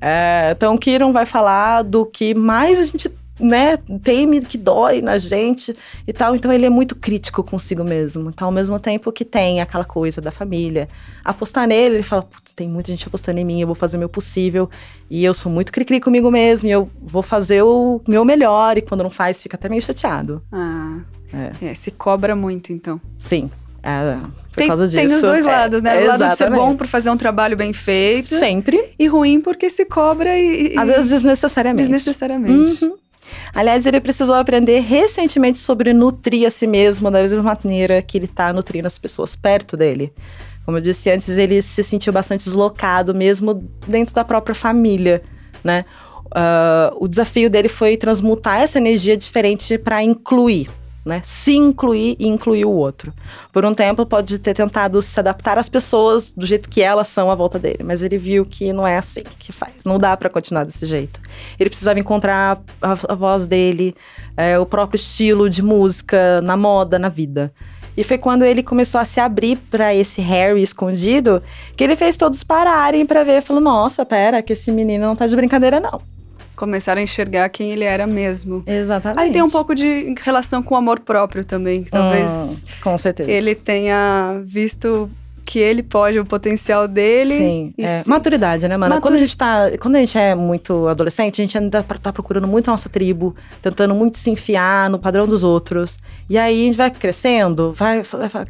É, 0.00 0.52
então, 0.56 0.76
Kiron 0.78 1.12
vai 1.12 1.26
falar 1.26 1.82
do 1.82 2.06
que 2.06 2.34
mais 2.34 2.78
a 2.80 2.84
gente 2.84 3.10
né, 3.40 3.78
teme, 4.02 4.40
que 4.42 4.58
dói 4.58 5.00
na 5.00 5.18
gente 5.18 5.74
e 6.06 6.12
tal. 6.12 6.34
Então, 6.34 6.52
ele 6.52 6.66
é 6.66 6.70
muito 6.70 6.94
crítico 6.94 7.42
consigo 7.42 7.82
mesmo. 7.82 8.28
Então, 8.28 8.46
ao 8.46 8.52
mesmo 8.52 8.78
tempo 8.78 9.10
que 9.10 9.24
tem 9.24 9.60
aquela 9.60 9.84
coisa 9.84 10.20
da 10.20 10.30
família, 10.30 10.88
apostar 11.24 11.66
nele, 11.66 11.96
ele 11.96 12.02
fala: 12.02 12.28
tem 12.54 12.68
muita 12.68 12.90
gente 12.90 13.06
apostando 13.06 13.38
em 13.38 13.44
mim, 13.44 13.60
eu 13.60 13.66
vou 13.66 13.76
fazer 13.76 13.96
o 13.96 14.00
meu 14.00 14.08
possível. 14.08 14.68
E 15.08 15.24
eu 15.24 15.34
sou 15.34 15.50
muito 15.50 15.72
cri-cri 15.72 16.00
comigo 16.00 16.30
mesmo, 16.30 16.68
e 16.68 16.72
eu 16.72 16.88
vou 17.00 17.22
fazer 17.22 17.62
o 17.62 18.00
meu 18.06 18.24
melhor. 18.24 18.76
E 18.78 18.82
quando 18.82 19.02
não 19.02 19.10
faz, 19.10 19.42
fica 19.42 19.56
até 19.56 19.68
meio 19.68 19.82
chateado. 19.82 20.42
Ah. 20.52 21.00
É. 21.32 21.70
é 21.70 21.74
se 21.74 21.90
cobra 21.90 22.34
muito, 22.34 22.72
então. 22.72 23.00
Sim. 23.16 23.50
É, 23.82 24.16
por 24.50 24.56
tem, 24.56 24.68
causa 24.68 24.86
disso. 24.86 24.96
Tem 24.96 25.06
os 25.06 25.22
dois 25.22 25.44
lados, 25.44 25.82
né? 25.82 25.96
É, 25.96 26.04
o 26.04 26.06
lado 26.06 26.22
exatamente. 26.22 26.32
de 26.32 26.38
ser 26.38 26.50
bom 26.50 26.76
por 26.76 26.86
fazer 26.86 27.10
um 27.10 27.16
trabalho 27.16 27.56
bem 27.56 27.72
feito. 27.72 28.28
Sempre. 28.28 28.94
E 28.98 29.06
ruim 29.06 29.40
porque 29.40 29.70
se 29.70 29.84
cobra 29.84 30.38
e. 30.38 30.74
Às 30.76 30.88
vezes 30.88 31.10
desnecessariamente. 31.10 31.82
Desnecessariamente. 31.88 32.84
Uhum. 32.84 32.96
Aliás, 33.54 33.86
ele 33.86 34.00
precisou 34.00 34.34
aprender 34.34 34.80
recentemente 34.80 35.58
sobre 35.58 35.92
nutrir 35.92 36.46
a 36.46 36.50
si 36.50 36.66
mesmo 36.66 37.10
da 37.10 37.22
mesma 37.22 37.42
maneira 37.42 38.02
que 38.02 38.18
ele 38.18 38.24
está 38.24 38.52
nutrindo 38.52 38.86
as 38.86 38.98
pessoas 38.98 39.36
perto 39.36 39.76
dele. 39.76 40.12
Como 40.64 40.76
eu 40.76 40.82
disse 40.82 41.10
antes, 41.10 41.28
ele 41.38 41.62
se 41.62 41.82
sentiu 41.82 42.12
bastante 42.12 42.44
deslocado, 42.44 43.14
mesmo 43.14 43.54
dentro 43.86 44.14
da 44.14 44.24
própria 44.24 44.54
família, 44.54 45.22
né? 45.64 45.84
Uh, 46.26 47.04
o 47.04 47.08
desafio 47.08 47.50
dele 47.50 47.68
foi 47.68 47.96
transmutar 47.96 48.60
essa 48.60 48.78
energia 48.78 49.16
diferente 49.16 49.76
para 49.76 50.00
incluir 50.02 50.70
né? 51.04 51.20
Se 51.24 51.56
incluir 51.56 52.16
e 52.18 52.26
incluir 52.26 52.64
o 52.64 52.70
outro. 52.70 53.12
Por 53.52 53.64
um 53.64 53.74
tempo, 53.74 54.04
pode 54.04 54.38
ter 54.38 54.54
tentado 54.54 55.00
se 55.00 55.18
adaptar 55.18 55.58
às 55.58 55.68
pessoas 55.68 56.30
do 56.30 56.46
jeito 56.46 56.68
que 56.68 56.82
elas 56.82 57.08
são 57.08 57.30
à 57.30 57.34
volta 57.34 57.58
dele, 57.58 57.82
mas 57.82 58.02
ele 58.02 58.18
viu 58.18 58.44
que 58.44 58.72
não 58.72 58.86
é 58.86 58.98
assim 58.98 59.22
que 59.38 59.52
faz. 59.52 59.84
Não 59.84 59.98
dá 59.98 60.16
para 60.16 60.28
continuar 60.28 60.64
desse 60.64 60.86
jeito. 60.86 61.20
Ele 61.58 61.70
precisava 61.70 61.98
encontrar 61.98 62.60
a, 62.82 62.92
a 62.92 63.14
voz 63.14 63.46
dele, 63.46 63.94
é, 64.36 64.58
o 64.58 64.66
próprio 64.66 64.96
estilo 64.96 65.48
de 65.48 65.62
música, 65.62 66.40
na 66.42 66.56
moda, 66.56 66.98
na 66.98 67.08
vida. 67.08 67.52
E 67.96 68.04
foi 68.04 68.18
quando 68.18 68.44
ele 68.44 68.62
começou 68.62 69.00
a 69.00 69.04
se 69.04 69.20
abrir 69.20 69.56
para 69.70 69.94
esse 69.94 70.20
Harry 70.20 70.62
escondido 70.62 71.42
que 71.76 71.82
ele 71.82 71.96
fez 71.96 72.16
todos 72.16 72.44
pararem 72.44 73.04
para 73.04 73.24
ver. 73.24 73.42
Falou: 73.42 73.60
Nossa, 73.60 74.06
pera, 74.06 74.42
que 74.42 74.52
esse 74.52 74.70
menino 74.70 75.06
não 75.06 75.16
tá 75.16 75.26
de 75.26 75.34
brincadeira, 75.34 75.80
não 75.80 76.00
começaram 76.60 77.00
a 77.00 77.02
enxergar 77.02 77.48
quem 77.48 77.72
ele 77.72 77.84
era 77.84 78.06
mesmo. 78.06 78.62
Exatamente. 78.66 79.18
Aí 79.18 79.32
tem 79.32 79.42
um 79.42 79.48
pouco 79.48 79.74
de 79.74 80.14
relação 80.20 80.62
com 80.62 80.74
o 80.74 80.76
amor 80.76 81.00
próprio 81.00 81.42
também. 81.42 81.84
Talvez. 81.84 82.30
Hum, 82.30 82.56
com 82.82 82.98
certeza. 82.98 83.30
Ele 83.30 83.54
tenha 83.54 84.42
visto 84.44 85.10
que 85.42 85.58
ele 85.58 85.82
pode, 85.82 86.18
o 86.18 86.24
potencial 86.24 86.86
dele. 86.86 87.34
Sim, 87.34 87.74
é. 87.78 88.02
Maturidade, 88.06 88.68
né, 88.68 88.76
mano? 88.76 89.00
Quando, 89.00 89.14
a 89.14 89.18
gente 89.18 89.36
tá, 89.36 89.70
quando 89.80 89.96
a 89.96 90.00
gente 90.00 90.16
é 90.18 90.34
muito 90.34 90.86
adolescente, 90.86 91.40
a 91.40 91.44
gente 91.44 91.56
ainda 91.56 91.82
tá 91.82 92.12
procurando 92.12 92.46
muito 92.46 92.68
a 92.68 92.72
nossa 92.72 92.90
tribo, 92.90 93.34
tentando 93.62 93.94
muito 93.94 94.18
se 94.18 94.30
enfiar 94.30 94.90
no 94.90 94.98
padrão 94.98 95.26
dos 95.26 95.42
outros. 95.42 95.98
E 96.30 96.38
aí 96.38 96.62
a 96.62 96.66
gente 96.66 96.76
vai 96.76 96.88
crescendo, 96.92 97.72
vai. 97.72 98.02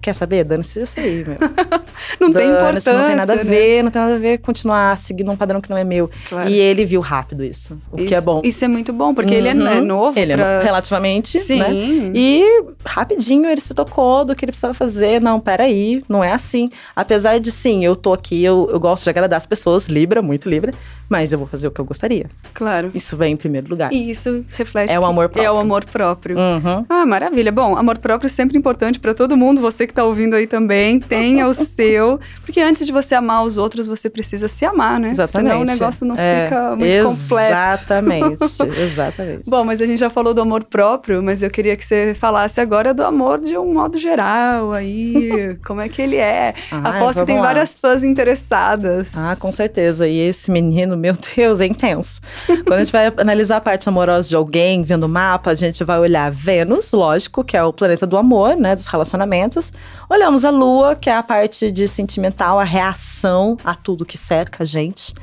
Quer 0.03 0.13
saber? 0.13 0.45
Dane-se 0.45 0.83
isso 0.83 1.01
aí, 1.01 1.25
meu. 1.27 1.39
não 2.21 2.31
tem 2.31 2.51
importância. 2.51 2.93
Não 2.93 3.07
tem 3.07 3.17
nada 3.17 3.33
a 3.33 3.37
né? 3.37 3.43
ver, 3.43 3.83
não 3.83 3.91
tem 3.91 4.03
nada 4.03 4.15
a 4.17 4.19
ver 4.19 4.37
continuar 4.37 4.99
seguindo 4.99 5.31
um 5.31 5.37
padrão 5.37 5.63
que 5.63 5.71
não 5.71 5.79
é 5.79 5.83
meu. 5.83 6.11
Claro. 6.29 6.51
E 6.51 6.59
ele 6.59 6.85
viu 6.85 7.01
rápido 7.01 7.43
isso, 7.43 7.81
o 7.91 7.97
isso, 7.97 8.07
que 8.07 8.15
é 8.15 8.21
bom. 8.21 8.43
Isso 8.45 8.63
é 8.63 8.69
muito 8.69 8.93
bom, 8.93 9.15
porque 9.15 9.33
uhum. 9.33 9.39
ele 9.39 9.49
é, 9.49 9.55
uhum. 9.55 9.85
novo. 9.87 10.19
Ele 10.19 10.35
é 10.35 10.37
pra... 10.37 10.47
é 10.47 10.63
relativamente. 10.63 11.39
Sim. 11.39 11.59
Né? 11.59 11.71
E 12.15 12.45
rapidinho 12.85 13.49
ele 13.49 13.63
se 13.63 13.73
tocou 13.73 14.27
do 14.27 14.37
que 14.37 14.45
ele 14.45 14.53
precisava 14.53 14.75
fazer. 14.75 15.19
Não, 15.19 15.41
peraí, 15.41 16.05
não 16.07 16.23
é 16.23 16.33
assim. 16.33 16.71
Apesar 16.95 17.41
de 17.41 17.51
sim, 17.51 17.83
eu 17.83 17.97
tô 17.97 18.13
aqui, 18.13 18.45
eu, 18.45 18.69
eu 18.71 18.79
gosto 18.79 19.05
de 19.05 19.09
agradar 19.09 19.39
as 19.39 19.47
pessoas, 19.47 19.87
Libra, 19.87 20.21
muito 20.21 20.51
Libra, 20.51 20.75
mas 21.11 21.33
eu 21.33 21.39
vou 21.39 21.49
fazer 21.49 21.67
o 21.67 21.73
que 21.73 21.81
eu 21.81 21.85
gostaria. 21.85 22.27
Claro. 22.55 22.91
Isso 22.95 23.17
vem 23.17 23.33
em 23.33 23.37
primeiro 23.37 23.69
lugar. 23.69 23.93
E 23.93 24.11
isso 24.11 24.45
reflete. 24.57 24.93
É 24.93 24.99
o 24.99 25.05
amor 25.05 25.29
próprio. 25.29 25.45
É 25.45 25.51
o 25.51 25.59
amor 25.59 25.85
próprio. 25.85 26.39
Uhum. 26.39 26.87
Ah, 26.89 27.05
maravilha. 27.05 27.51
Bom, 27.51 27.77
amor 27.77 27.99
próprio 27.99 28.27
é 28.27 28.31
sempre 28.31 28.57
importante 28.57 29.01
para 29.01 29.13
todo 29.13 29.37
mundo, 29.37 29.61
você 29.61 29.89
que 29.89 29.93
tá 29.93 30.05
ouvindo 30.05 30.37
aí 30.37 30.47
também, 30.47 31.01
tenha 31.01 31.49
o 31.49 31.53
seu. 31.55 32.21
Porque 32.45 32.61
antes 32.61 32.87
de 32.87 32.93
você 32.93 33.17
amar 33.17 33.45
os 33.45 33.57
outros, 33.57 33.89
você 33.89 34.09
precisa 34.09 34.47
se 34.47 34.65
amar, 34.65 35.01
né? 35.01 35.11
Exatamente. 35.11 35.51
Senão 35.51 35.63
o 35.63 35.67
negócio 35.67 36.07
não 36.07 36.15
é, 36.17 36.45
fica 36.45 36.77
muito 36.77 36.85
exatamente, 36.85 37.03
completo. 37.03 37.51
Exatamente, 37.51 38.79
exatamente. 38.81 39.51
Bom, 39.51 39.65
mas 39.65 39.81
a 39.81 39.87
gente 39.87 39.99
já 39.99 40.11
falou 40.11 40.33
do 40.33 40.41
amor 40.41 40.63
próprio, 40.63 41.21
mas 41.21 41.43
eu 41.43 41.51
queria 41.51 41.77
que 41.77 41.85
você 41.85 42.15
falasse 42.15 42.61
agora 42.61 42.95
do 42.95 43.03
amor 43.03 43.41
de 43.41 43.59
um 43.59 43.75
modo 43.75 43.99
geral 43.99 44.73
aí. 44.73 45.59
como 45.67 45.81
é 45.81 45.89
que 45.89 46.01
ele 46.01 46.17
é? 46.17 46.55
Ai, 46.71 46.99
Aposto 47.01 47.21
que 47.21 47.27
tem 47.27 47.37
lá. 47.37 47.47
várias 47.47 47.75
fãs 47.75 48.05
interessadas. 48.05 49.11
Ah, 49.17 49.37
com 49.39 49.51
certeza. 49.51 50.07
E 50.07 50.19
esse 50.19 50.51
menino, 50.51 50.97
meu 51.01 51.17
Deus, 51.35 51.61
é 51.61 51.67
intenso. 51.67 52.21
Quando 52.47 52.75
a 52.75 52.79
gente 52.85 52.93
vai 52.93 53.13
analisar 53.17 53.57
a 53.57 53.61
parte 53.61 53.89
amorosa 53.89 54.29
de 54.29 54.37
alguém, 54.37 54.83
vendo 54.83 55.05
o 55.05 55.09
mapa, 55.09 55.51
a 55.51 55.55
gente 55.55 55.83
vai 55.83 55.99
olhar 55.99 56.31
Vênus, 56.31 56.93
lógico, 56.93 57.43
que 57.43 57.57
é 57.57 57.65
o 57.65 57.73
planeta 57.73 58.07
do 58.07 58.17
amor, 58.17 58.57
né, 58.57 58.77
dos 58.77 58.87
relacionamentos. 58.87 59.73
Olhamos 60.09 60.45
a 60.45 60.51
Lua, 60.51 60.95
que 60.95 61.09
é 61.09 61.17
a 61.17 61.23
parte 61.23 61.71
de 61.71 61.89
sentimental, 61.89 62.61
a 62.61 62.65
reação 62.65 63.57
a 63.65 63.75
tudo 63.75 64.05
que 64.05 64.19
cerca 64.19 64.63
a 64.63 64.67
gente. 64.67 65.15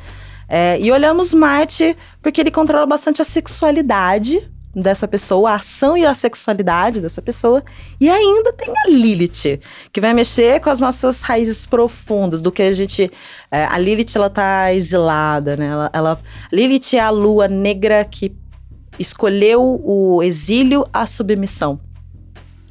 É, 0.49 0.79
e 0.79 0.91
olhamos 0.91 1.33
Marte, 1.33 1.95
porque 2.21 2.41
ele 2.41 2.51
controla 2.51 2.85
bastante 2.85 3.21
a 3.21 3.25
sexualidade, 3.25 4.49
dessa 4.81 5.07
pessoa, 5.07 5.51
a 5.51 5.55
ação 5.55 5.97
e 5.97 6.05
a 6.05 6.13
sexualidade 6.13 7.01
dessa 7.01 7.21
pessoa. 7.21 7.63
E 7.99 8.09
ainda 8.09 8.53
tem 8.53 8.71
a 8.85 8.89
Lilith, 8.89 9.59
que 9.91 9.99
vai 9.99 10.13
mexer 10.13 10.61
com 10.61 10.69
as 10.69 10.79
nossas 10.79 11.21
raízes 11.21 11.65
profundas, 11.65 12.41
do 12.41 12.51
que 12.51 12.61
a 12.61 12.71
gente. 12.71 13.11
É, 13.51 13.65
a 13.65 13.77
Lilith, 13.77 14.15
ela 14.15 14.29
tá 14.29 14.73
exilada, 14.73 15.57
né? 15.57 15.67
Ela, 15.67 15.89
ela, 15.91 16.19
Lilith 16.51 16.95
é 16.95 16.99
a 16.99 17.09
lua 17.09 17.47
negra 17.47 18.05
que 18.05 18.35
escolheu 18.99 19.81
o 19.83 20.21
exílio 20.23 20.85
à 20.93 21.05
submissão 21.05 21.79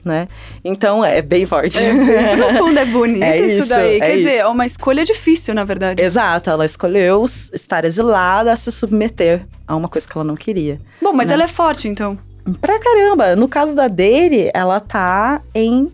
né? 0.07 0.29
Então 0.65 1.05
é 1.05 1.21
bem 1.21 1.45
forte. 1.45 1.83
É 1.83 2.37
profundo, 2.37 2.79
é 2.79 2.87
bonito 2.87 3.23
é 3.23 3.41
isso, 3.41 3.61
isso, 3.61 3.69
daí. 3.69 3.97
É 3.97 3.99
Quer 3.99 4.09
isso. 4.11 4.19
dizer, 4.19 4.37
é 4.37 4.47
uma 4.47 4.65
escolha 4.65 5.05
difícil, 5.05 5.55
na 5.55 5.65
verdade. 5.65 6.03
Exato, 6.03 6.49
ela 6.49 6.65
escolheu 6.65 7.25
estar 7.25 7.85
exilada, 7.85 8.53
a 8.53 8.57
se 8.57 8.71
submeter 8.71 9.47
a 9.67 9.75
uma 9.75 9.89
coisa 9.89 10.07
que 10.07 10.17
ela 10.17 10.25
não 10.25 10.37
queria. 10.37 10.81
Bom, 11.03 11.13
mas 11.13 11.29
né? 11.29 11.35
ela 11.35 11.45
é 11.45 11.49
forte, 11.49 11.89
então. 11.89 12.19
Pra 12.61 12.79
caramba! 12.79 13.35
No 13.35 13.49
caso 13.49 13.75
da 13.75 13.89
Deire, 13.89 14.51
ela 14.55 14.79
tá 14.79 15.43
em 15.53 15.91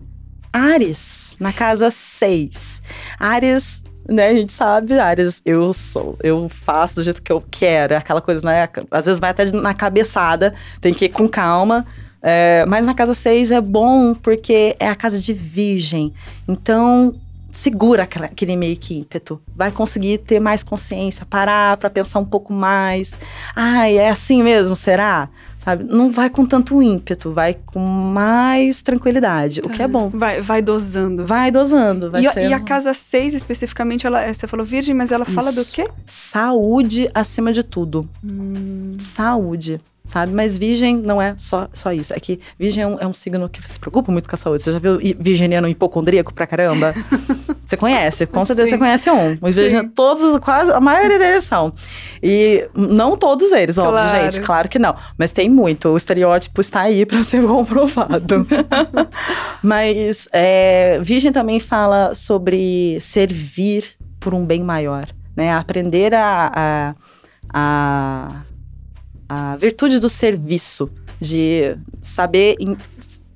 Ares, 0.51 1.35
na 1.39 1.51
casa 1.51 1.89
6. 1.89 2.81
Ares 3.19 3.83
né, 4.07 4.27
a 4.27 4.33
gente 4.33 4.51
sabe, 4.51 4.99
Ares, 4.99 5.41
eu 5.45 5.71
sou, 5.71 6.17
eu 6.21 6.49
faço 6.49 6.95
do 6.95 7.03
jeito 7.03 7.21
que 7.21 7.31
eu 7.31 7.41
quero, 7.49 7.93
é 7.93 7.97
aquela 7.97 8.21
coisa, 8.21 8.45
né, 8.45 8.67
às 8.91 9.05
vezes 9.05 9.19
vai 9.19 9.29
até 9.29 9.49
na 9.51 9.73
cabeçada, 9.73 10.53
tem 10.81 10.93
que 10.93 11.05
ir 11.05 11.09
com 11.09 11.27
calma, 11.27 11.85
é, 12.25 12.63
mas 12.65 12.85
na 12.85 12.93
casa 12.93 13.13
6 13.13 13.51
é 13.51 13.59
bom 13.59 14.15
porque 14.15 14.77
é 14.79 14.87
a 14.87 14.95
casa 14.95 15.19
de 15.19 15.33
virgem. 15.33 16.13
Então, 16.47 17.13
segura 17.51 18.03
aquela, 18.03 18.27
aquele 18.27 18.55
meio 18.55 18.77
que 18.77 18.97
ímpeto. 18.97 19.41
Vai 19.53 19.71
conseguir 19.71 20.19
ter 20.19 20.39
mais 20.39 20.63
consciência, 20.63 21.25
parar 21.25 21.75
para 21.75 21.89
pensar 21.89 22.19
um 22.19 22.25
pouco 22.25 22.53
mais. 22.53 23.13
Ai, 23.53 23.97
é 23.97 24.09
assim 24.09 24.41
mesmo, 24.41 24.73
será? 24.73 25.27
Sabe? 25.59 25.83
Não 25.83 26.11
vai 26.11 26.29
com 26.29 26.45
tanto 26.45 26.81
ímpeto, 26.81 27.31
vai 27.31 27.55
com 27.65 27.79
mais 27.79 28.81
tranquilidade, 28.81 29.61
tá. 29.61 29.69
o 29.69 29.71
que 29.71 29.81
é 29.81 29.87
bom. 29.87 30.09
Vai, 30.09 30.41
vai 30.41 30.61
dosando. 30.61 31.25
Vai 31.25 31.51
dosando. 31.51 32.09
Vai 32.09 32.25
e, 32.25 32.29
sendo... 32.29 32.49
e 32.49 32.53
a 32.53 32.59
casa 32.59 32.93
6, 32.93 33.33
especificamente, 33.33 34.07
ela, 34.07 34.33
você 34.33 34.47
falou 34.47 34.65
virgem, 34.65 34.95
mas 34.95 35.11
ela 35.11 35.25
fala 35.25 35.51
Isso. 35.51 35.63
do 35.63 35.71
quê? 35.73 35.89
Saúde 36.05 37.09
acima 37.13 37.51
de 37.51 37.63
tudo. 37.63 38.09
Hum. 38.23 38.93
Saúde 38.99 39.79
sabe? 40.05 40.31
Mas 40.33 40.57
virgem 40.57 40.97
não 40.97 41.21
é 41.21 41.33
só, 41.37 41.67
só 41.73 41.91
isso. 41.93 42.13
É 42.13 42.19
que 42.19 42.39
virgem 42.59 42.83
é 42.83 42.87
um, 42.87 42.99
é 42.99 43.07
um 43.07 43.13
signo 43.13 43.47
que 43.49 43.67
se 43.67 43.79
preocupa 43.79 44.11
muito 44.11 44.27
com 44.29 44.35
a 44.35 44.37
saúde. 44.37 44.63
Você 44.63 44.71
já 44.73 44.79
viu 44.79 44.97
virginiano 45.19 45.67
hipocondríaco 45.67 46.33
pra 46.33 46.45
caramba? 46.45 46.93
você 47.65 47.77
conhece, 47.77 48.25
com 48.27 48.43
certeza 48.45 48.67
Sim. 48.69 48.71
você 48.75 48.77
conhece 48.77 49.09
um. 49.09 49.37
Os 49.41 49.55
virginianos, 49.55 49.91
todos, 49.95 50.39
quase, 50.39 50.71
a 50.71 50.79
maioria 50.79 51.17
deles 51.17 51.43
são. 51.45 51.73
E 52.21 52.67
não 52.75 53.15
todos 53.17 53.51
eles, 53.51 53.77
óbvio, 53.77 53.93
Claro. 53.93 54.31
gente, 54.31 54.41
claro 54.41 54.69
que 54.69 54.77
não. 54.79 54.95
Mas 55.17 55.31
tem 55.31 55.49
muito, 55.49 55.89
o 55.89 55.97
estereótipo 55.97 56.59
está 56.61 56.81
aí 56.81 57.05
pra 57.05 57.21
ser 57.23 57.41
comprovado. 57.45 58.45
Mas 59.63 60.27
é, 60.31 60.99
virgem 61.01 61.31
também 61.31 61.59
fala 61.59 62.13
sobre 62.13 62.97
servir 62.99 63.85
por 64.19 64.33
um 64.33 64.45
bem 64.45 64.61
maior, 64.63 65.07
né? 65.35 65.53
Aprender 65.53 66.13
a- 66.13 66.51
a- 66.55 66.95
a 67.53 68.41
a 69.27 69.55
virtude 69.55 69.99
do 69.99 70.09
serviço, 70.09 70.89
de 71.19 71.75
saber 72.01 72.55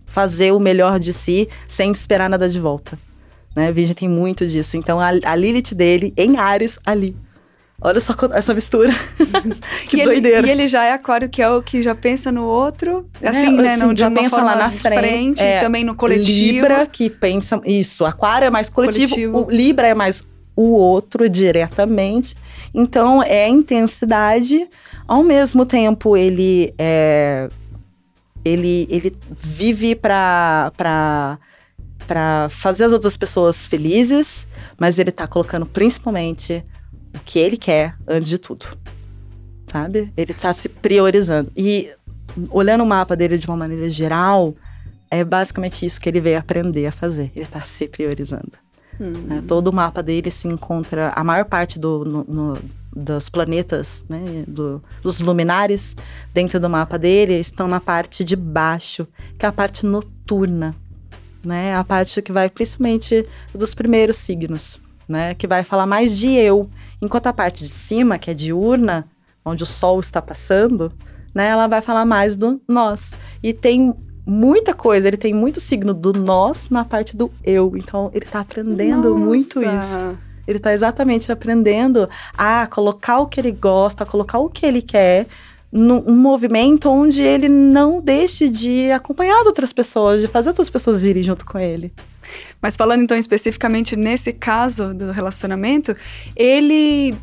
fazer 0.05 0.51
o 0.51 0.59
melhor 0.59 0.99
de 0.99 1.13
si 1.13 1.47
sem 1.67 1.91
esperar 1.91 2.29
nada 2.29 2.49
de 2.49 2.59
volta. 2.59 2.97
Né? 3.55 3.71
Virgem 3.71 3.95
tem 3.95 4.09
muito 4.09 4.45
disso. 4.45 4.77
Então 4.77 4.99
a, 4.99 5.09
a 5.23 5.35
Lilith 5.35 5.73
dele 5.73 6.13
em 6.17 6.37
Ares 6.37 6.79
ali. 6.85 7.15
Olha 7.79 7.99
só 7.99 8.13
essa 8.33 8.53
mistura. 8.53 8.91
que 9.87 10.01
e 10.01 10.03
doideira. 10.03 10.39
Ele, 10.39 10.47
e 10.47 10.51
ele 10.51 10.67
já 10.67 10.83
é 10.83 10.93
aquário, 10.93 11.29
que 11.29 11.41
é 11.41 11.49
o 11.49 11.61
que 11.61 11.83
já 11.83 11.93
pensa 11.93 12.31
no 12.31 12.43
outro. 12.43 13.07
Assim, 13.23 13.51
né? 13.51 13.67
assim, 13.67 13.81
Não, 13.81 13.95
já 13.95 14.09
pensa 14.09 14.41
lá 14.41 14.55
na 14.55 14.71
frente. 14.71 15.43
É, 15.43 15.59
também 15.59 15.83
no 15.83 15.93
coletivo. 15.93 16.53
Libra 16.53 16.87
que 16.87 17.09
pensa. 17.09 17.61
Isso, 17.63 18.03
Aquário 18.03 18.47
é 18.47 18.49
mais 18.49 18.69
coletivo, 18.69 19.13
Coletivo. 19.13 19.45
o 19.45 19.51
Libra 19.51 19.87
é 19.87 19.93
mais 19.93 20.25
o 20.57 20.71
outro 20.71 21.29
diretamente. 21.29 22.35
Então 22.73 23.21
é 23.21 23.47
intensidade. 23.47 24.67
Ao 25.07 25.23
mesmo 25.23 25.65
tempo, 25.65 26.17
ele 26.17 26.73
é. 26.77 27.47
Ele, 28.43 28.87
ele 28.89 29.15
vive 29.29 29.93
pra, 29.93 30.71
pra 30.75 32.47
fazer 32.49 32.85
as 32.85 32.93
outras 32.93 33.17
pessoas 33.17 33.67
felizes, 33.67 34.47
mas 34.77 34.97
ele 34.97 35.11
tá 35.11 35.27
colocando 35.27 35.65
principalmente 35.65 36.63
o 37.13 37.19
que 37.19 37.39
ele 37.39 37.57
quer 37.57 37.95
antes 38.07 38.29
de 38.29 38.37
tudo. 38.37 38.65
Sabe? 39.69 40.11
Ele 40.15 40.33
tá 40.33 40.53
se 40.53 40.69
priorizando. 40.69 41.51
E 41.57 41.91
olhando 42.49 42.83
o 42.83 42.87
mapa 42.87 43.17
dele 43.17 43.37
de 43.37 43.47
uma 43.47 43.57
maneira 43.57 43.89
geral, 43.89 44.55
é 45.11 45.25
basicamente 45.25 45.85
isso 45.85 45.99
que 45.99 46.07
ele 46.07 46.21
veio 46.21 46.39
aprender 46.39 46.87
a 46.87 46.91
fazer. 46.91 47.31
Ele 47.35 47.45
tá 47.45 47.61
se 47.61 47.85
priorizando. 47.85 48.53
Né? 48.99 49.43
Todo 49.47 49.67
o 49.67 49.73
mapa 49.73 50.01
dele 50.01 50.31
se 50.31 50.47
encontra. 50.47 51.11
A 51.15 51.23
maior 51.23 51.45
parte 51.45 51.77
do, 51.79 52.03
no- 52.05 52.23
no- 52.23 52.57
dos 52.95 53.29
planetas, 53.29 54.03
né, 54.09 54.43
do- 54.47 54.81
dos 55.03 55.19
luminares 55.19 55.95
dentro 56.33 56.59
do 56.59 56.67
mapa 56.69 56.97
dele 56.97 57.35
estão 57.39 57.67
na 57.67 57.79
parte 57.79 58.23
de 58.23 58.35
baixo, 58.35 59.07
que 59.37 59.45
é 59.45 59.49
a 59.49 59.51
parte 59.51 59.85
noturna. 59.85 60.73
Né? 61.45 61.75
A 61.75 61.83
parte 61.83 62.21
que 62.21 62.31
vai 62.31 62.49
principalmente 62.49 63.25
dos 63.53 63.73
primeiros 63.75 64.17
signos, 64.17 64.81
né? 65.07 65.33
Que 65.35 65.47
vai 65.47 65.63
falar 65.63 65.85
mais 65.85 66.17
de 66.17 66.29
eu. 66.31 66.69
Enquanto 67.01 67.27
a 67.27 67.33
parte 67.33 67.63
de 67.63 67.69
cima, 67.69 68.17
que 68.17 68.31
é 68.31 68.33
diurna, 68.33 69.05
onde 69.45 69.63
o 69.63 69.65
sol 69.65 69.99
está 69.99 70.21
passando, 70.21 70.91
né? 71.33 71.47
Ela 71.47 71.67
vai 71.67 71.81
falar 71.81 72.03
mais 72.05 72.35
do 72.35 72.59
nós. 72.67 73.13
E 73.41 73.53
tem 73.53 73.93
muita 74.27 74.73
coisa. 74.73 75.07
Ele 75.07 75.17
tem 75.17 75.33
muito 75.33 75.61
signo 75.61 75.93
do 75.93 76.11
nós 76.11 76.69
na 76.69 76.83
parte 76.83 77.15
do 77.15 77.31
eu. 77.43 77.73
Então, 77.77 78.11
ele 78.13 78.25
tá 78.25 78.41
aprendendo 78.41 79.09
Nossa. 79.09 79.19
muito 79.19 79.63
isso. 79.63 80.17
Ele 80.45 80.59
tá 80.59 80.73
exatamente 80.73 81.31
aprendendo 81.31 82.09
a 82.37 82.67
colocar 82.67 83.19
o 83.19 83.27
que 83.27 83.39
ele 83.39 83.51
gosta, 83.51 84.03
a 84.03 84.07
colocar 84.07 84.39
o 84.39 84.49
que 84.49 84.65
ele 84.65 84.81
quer 84.81 85.27
num 85.71 86.01
um 86.07 86.15
movimento 86.15 86.89
onde 86.89 87.21
ele 87.21 87.49
não 87.49 87.99
deixe 87.99 88.47
de 88.47 88.89
acompanhar 88.91 89.41
as 89.41 89.47
outras 89.47 89.73
pessoas, 89.73 90.21
de 90.21 90.27
fazer 90.27 90.49
as 90.49 90.53
outras 90.53 90.69
pessoas 90.69 91.03
virem 91.03 91.21
junto 91.21 91.45
com 91.45 91.59
ele. 91.59 91.91
Mas 92.61 92.75
falando 92.75 93.03
então 93.03 93.17
especificamente 93.17 93.95
nesse 93.95 94.31
caso 94.31 94.93
do 94.93 95.11
relacionamento, 95.11 95.95
ele 96.35 97.15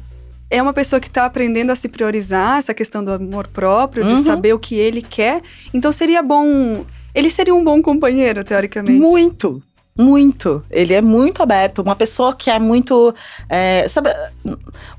é 0.50 0.62
uma 0.62 0.72
pessoa 0.72 1.00
que 1.00 1.08
está 1.08 1.24
aprendendo 1.24 1.70
a 1.70 1.76
se 1.76 1.88
priorizar, 1.88 2.58
essa 2.58 2.72
questão 2.74 3.02
do 3.02 3.12
amor 3.12 3.48
próprio, 3.48 4.04
Uhum. 4.04 4.14
de 4.14 4.20
saber 4.20 4.52
o 4.52 4.58
que 4.58 4.74
ele 4.76 5.02
quer. 5.02 5.42
Então 5.72 5.90
seria 5.90 6.22
bom. 6.22 6.84
Ele 7.14 7.30
seria 7.30 7.54
um 7.54 7.62
bom 7.62 7.80
companheiro, 7.80 8.42
teoricamente. 8.44 8.98
Muito. 9.00 9.62
Muito. 9.96 10.62
Ele 10.70 10.92
é 10.92 11.00
muito 11.00 11.42
aberto. 11.42 11.80
Uma 11.80 11.94
pessoa 11.94 12.34
que 12.34 12.50
é 12.50 12.58
muito. 12.58 13.14
é, 13.48 13.86
sabe, 13.88 14.10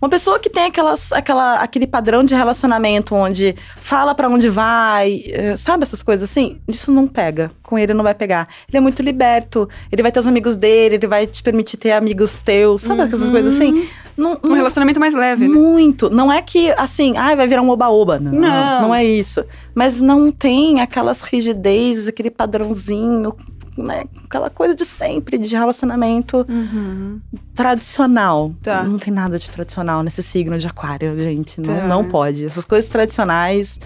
uma 0.01 0.09
pessoa 0.09 0.39
que 0.39 0.49
tem 0.49 0.65
aquelas, 0.65 1.11
aquela, 1.11 1.55
aquele 1.55 1.85
padrão 1.85 2.23
de 2.23 2.33
relacionamento 2.33 3.13
onde 3.13 3.55
fala 3.75 4.15
pra 4.15 4.29
onde 4.29 4.49
vai, 4.49 5.21
é, 5.27 5.55
sabe 5.57 5.83
essas 5.83 6.01
coisas 6.01 6.29
assim? 6.29 6.59
Isso 6.67 6.91
não 6.91 7.07
pega. 7.07 7.51
Com 7.61 7.77
ele 7.77 7.93
não 7.93 8.03
vai 8.03 8.13
pegar. 8.13 8.47
Ele 8.69 8.77
é 8.77 8.81
muito 8.81 9.01
liberto. 9.01 9.67
Ele 9.91 10.01
vai 10.01 10.11
ter 10.11 10.19
os 10.19 10.27
amigos 10.27 10.55
dele, 10.55 10.95
ele 10.95 11.07
vai 11.07 11.27
te 11.27 11.43
permitir 11.43 11.77
ter 11.77 11.91
amigos 11.91 12.41
teus. 12.41 12.81
Sabe 12.81 13.01
essas 13.01 13.29
coisas 13.29 13.53
assim? 13.55 13.87
Não, 14.15 14.39
Um 14.43 14.53
relacionamento 14.53 14.99
mais 14.99 15.13
leve, 15.13 15.45
né? 15.45 15.53
muito. 15.53 16.09
Não 16.09 16.31
é 16.31 16.41
que, 16.41 16.71
assim, 16.77 17.17
ai, 17.17 17.35
vai 17.35 17.47
virar 17.47 17.61
um 17.61 17.69
oba-oba. 17.69 18.17
Não, 18.17 18.31
Não. 18.31 18.81
não 18.83 18.95
é 18.95 19.03
isso. 19.03 19.43
Mas 19.73 19.99
não 19.99 20.31
tem 20.31 20.79
aquelas 20.79 21.21
rigidezes, 21.21 22.07
aquele 22.07 22.31
padrãozinho, 22.31 23.35
né? 23.77 24.05
Aquela 24.25 24.49
coisa 24.49 24.75
de 24.75 24.85
sempre, 24.85 25.37
de 25.37 25.55
relacionamento 25.55 26.45
Uhum. 26.47 27.19
tradicional. 27.53 28.53
Tá. 28.61 28.83
Não 28.83 28.97
tem 28.99 29.13
nada 29.13 29.37
de 29.39 29.49
tradicional 29.49 30.03
nesse 30.03 30.21
signo 30.23 30.57
de 30.57 30.67
aquário, 30.67 31.17
gente. 31.19 31.59
Não, 31.59 31.75
Tá. 31.75 31.87
não 31.87 32.03
pode. 32.05 32.45
Essas 32.45 32.65
coisas 32.65 32.89
tradicionais, 32.89 33.79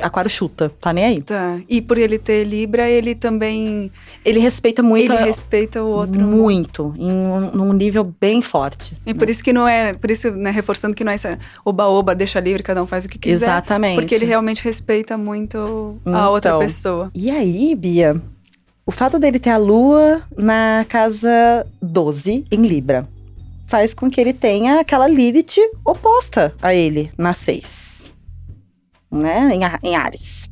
aquário 0.00 0.28
chuta, 0.30 0.70
tá 0.80 0.92
nem 0.92 1.04
aí. 1.04 1.22
Tá. 1.22 1.58
E 1.68 1.80
por 1.80 1.96
ele 1.98 2.18
ter 2.18 2.44
Libra, 2.44 2.88
ele 2.88 3.14
também. 3.14 3.90
Ele 4.24 4.40
respeita 4.40 4.82
muito. 4.82 5.12
ele 5.12 5.22
a- 5.22 5.24
respeita 5.24 5.82
o 5.82 5.86
outro. 5.88 6.20
Muito. 6.20 6.94
Em 6.98 7.10
um, 7.12 7.50
num 7.52 7.72
nível 7.72 8.04
bem 8.20 8.42
forte. 8.42 8.96
E 9.06 9.14
por 9.14 9.28
isso 9.30 9.42
que 9.44 9.52
não 9.52 9.66
é. 9.68 9.92
Por 9.94 10.10
isso, 10.10 10.30
né, 10.32 10.50
reforçando 10.50 10.94
que 10.94 11.04
não 11.04 11.12
é 11.12 11.14
essa 11.14 11.38
oba-oba, 11.64 12.14
deixa 12.14 12.40
livre, 12.40 12.62
cada 12.62 12.82
um 12.82 12.86
faz 12.86 13.04
o 13.04 13.08
que 13.08 13.18
quiser. 13.18 13.46
Exatamente. 13.46 13.94
Porque 13.96 14.14
ele 14.14 14.24
realmente 14.26 14.62
respeita 14.62 15.16
muito 15.16 15.98
a 16.04 16.30
outra 16.30 16.50
Então. 16.50 16.58
pessoa. 16.60 17.10
E 17.14 17.30
aí, 17.30 17.74
Bia, 17.76 18.20
o 18.86 18.92
fato 18.92 19.18
dele 19.18 19.40
ter 19.40 19.50
a 19.50 19.56
lua 19.56 20.22
na 20.38 20.86
casa 20.88 21.66
12, 21.82 22.46
em 22.50 22.66
Libra, 22.66 23.06
faz 23.66 23.92
com 23.92 24.08
que 24.08 24.20
ele 24.20 24.32
tenha 24.32 24.80
aquela 24.80 25.08
Lilith 25.08 25.58
oposta 25.84 26.54
a 26.62 26.72
ele, 26.72 27.10
na 27.18 27.34
6. 27.34 28.08
Né? 29.10 29.50
Em, 29.52 29.88
em 29.88 29.96
Ares. 29.96 30.48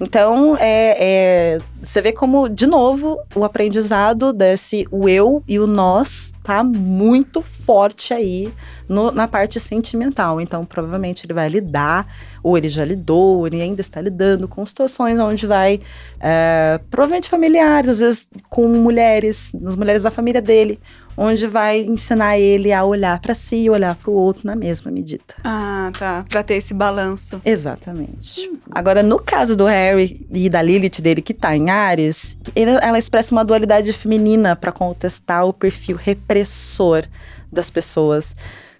Então, 0.00 0.56
é, 0.60 0.96
é, 1.00 1.58
você 1.82 2.00
vê 2.00 2.12
como, 2.12 2.48
de 2.48 2.66
novo, 2.68 3.18
o 3.34 3.44
aprendizado 3.44 4.32
desse 4.32 4.86
o 4.92 5.08
eu 5.08 5.42
e 5.46 5.58
o 5.58 5.66
nós 5.66 6.32
tá 6.44 6.62
muito 6.62 7.42
forte 7.42 8.14
aí 8.14 8.52
no- 8.88 9.10
na 9.10 9.26
parte 9.26 9.58
sentimental. 9.58 10.40
Então, 10.40 10.64
provavelmente 10.64 11.26
ele 11.26 11.32
vai 11.32 11.48
lidar, 11.48 12.06
ou 12.44 12.56
ele 12.56 12.68
já 12.68 12.84
lidou, 12.84 13.38
ou 13.38 13.46
ele 13.48 13.60
ainda 13.60 13.80
está 13.80 14.00
lidando 14.00 14.46
com 14.46 14.64
situações 14.64 15.18
onde 15.18 15.46
vai, 15.48 15.80
é, 16.20 16.78
provavelmente 16.90 17.28
familiares, 17.28 17.90
às 17.90 17.98
vezes 17.98 18.28
com 18.48 18.68
mulheres, 18.68 19.52
as 19.66 19.74
mulheres 19.74 20.04
da 20.04 20.10
família 20.12 20.40
dele, 20.40 20.78
onde 21.20 21.46
vai 21.48 21.80
ensinar 21.80 22.38
ele 22.38 22.72
a 22.72 22.84
olhar 22.84 23.18
para 23.20 23.34
si 23.34 23.56
e 23.56 23.70
olhar 23.70 23.96
para 23.96 24.10
o 24.10 24.14
outro 24.14 24.46
na 24.46 24.54
mesma 24.54 24.90
medida. 24.90 25.24
Ah, 25.42 25.90
tá. 25.98 26.24
Pra 26.28 26.42
ter 26.44 26.54
esse 26.54 26.72
balanço. 26.72 27.40
Exatamente. 27.44 28.50
Agora, 28.70 29.02
no 29.02 29.18
caso 29.18 29.56
do 29.56 29.64
Harry 29.66 30.24
e 30.30 30.48
da 30.48 30.62
Lilith 30.62 31.00
dele, 31.00 31.20
que 31.20 31.34
tá 31.34 31.56
em 31.56 31.70
Ares, 31.70 32.38
ele- 32.54 32.78
ela 32.80 32.98
expressa 32.98 33.34
uma 33.34 33.44
dualidade 33.44 33.92
feminina 33.92 34.54
para 34.54 34.70
contestar 34.70 35.44
o 35.46 35.52
perfil 35.52 35.96
repressor 35.96 37.04
das 37.50 37.68
pessoas. 37.70 38.36